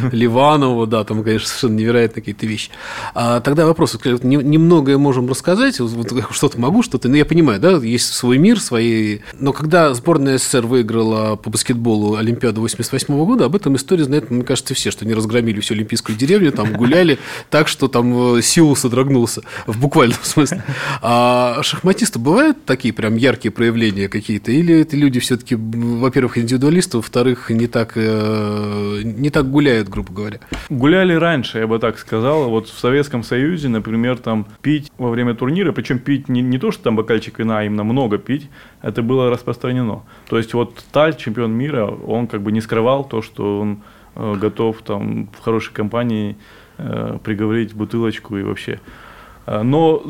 [0.00, 0.12] вот.
[0.14, 2.70] Ливанова, да, там, конечно, совершенно невероятные какие-то вещи.
[3.14, 8.38] А тогда вопрос, немногое можем рассказать, что-то могу, что-то, ну я понимаю, да, есть свой
[8.38, 9.07] мир, свои
[9.38, 14.44] но когда сборная СССР выиграла по баскетболу Олимпиаду 88 года, об этом истории знают, мне
[14.44, 17.18] кажется, все, что они разгромили всю Олимпийскую деревню, там гуляли
[17.50, 20.62] так, что там э, Сеул содрогнулся, в буквальном смысле.
[21.02, 24.52] А шахматисты бывают такие прям яркие проявления какие-то?
[24.52, 30.40] Или это люди все-таки, во-первых, индивидуалисты, во-вторых, не так, э, не так гуляют, грубо говоря?
[30.68, 32.50] Гуляли раньше, я бы так сказал.
[32.50, 36.70] Вот в Советском Союзе, например, там пить во время турнира, причем пить не, не то,
[36.70, 38.48] что там бокальчик вина, а именно много пить,
[38.82, 40.02] это это было распространено.
[40.28, 43.78] То есть вот Таль, чемпион мира, он как бы не скрывал то, что он
[44.16, 46.36] э, готов там в хорошей компании
[46.78, 48.80] э, приговорить бутылочку и вообще.
[49.46, 50.02] Э, но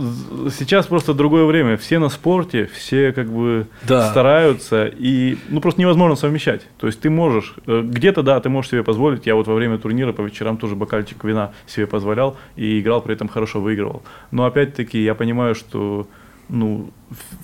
[0.50, 1.76] сейчас просто другое время.
[1.76, 4.08] Все на спорте, все как бы да.
[4.08, 6.62] стараются, и ну просто невозможно совмещать.
[6.78, 9.26] То есть ты можешь, э, где-то да, ты можешь себе позволить.
[9.26, 13.12] Я вот во время турнира по вечерам тоже бокальчик вина себе позволял и играл, при
[13.12, 14.02] этом хорошо выигрывал.
[14.30, 16.06] Но опять-таки я понимаю, что
[16.48, 16.90] ну,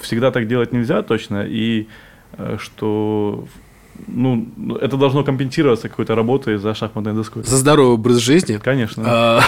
[0.00, 1.88] всегда так делать нельзя точно, и
[2.36, 3.46] э, что
[4.06, 7.42] ну, это должно компенсироваться какой-то работой за шахматной доской.
[7.44, 8.58] За здоровый образ жизни.
[8.62, 9.02] Конечно.
[9.06, 9.40] А,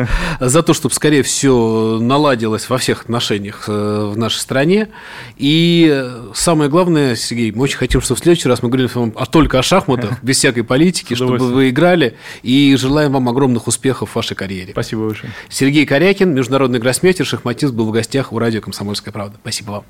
[0.40, 4.88] за то, чтобы скорее все наладилось во всех отношениях э, в нашей стране.
[5.36, 9.58] И самое главное, Сергей, мы очень хотим, чтобы в следующий раз мы говорили вам только
[9.58, 12.16] о шахматах, без всякой политики, чтобы вы играли.
[12.42, 14.72] И желаем вам огромных успехов в вашей карьере.
[14.72, 15.32] Спасибо большое.
[15.48, 19.36] Сергей Корякин, международный гроссмейстер, шахматист, был в гостях у радио «Комсомольская правда».
[19.40, 19.84] Спасибо вам.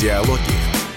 [0.00, 0.75] Диалоги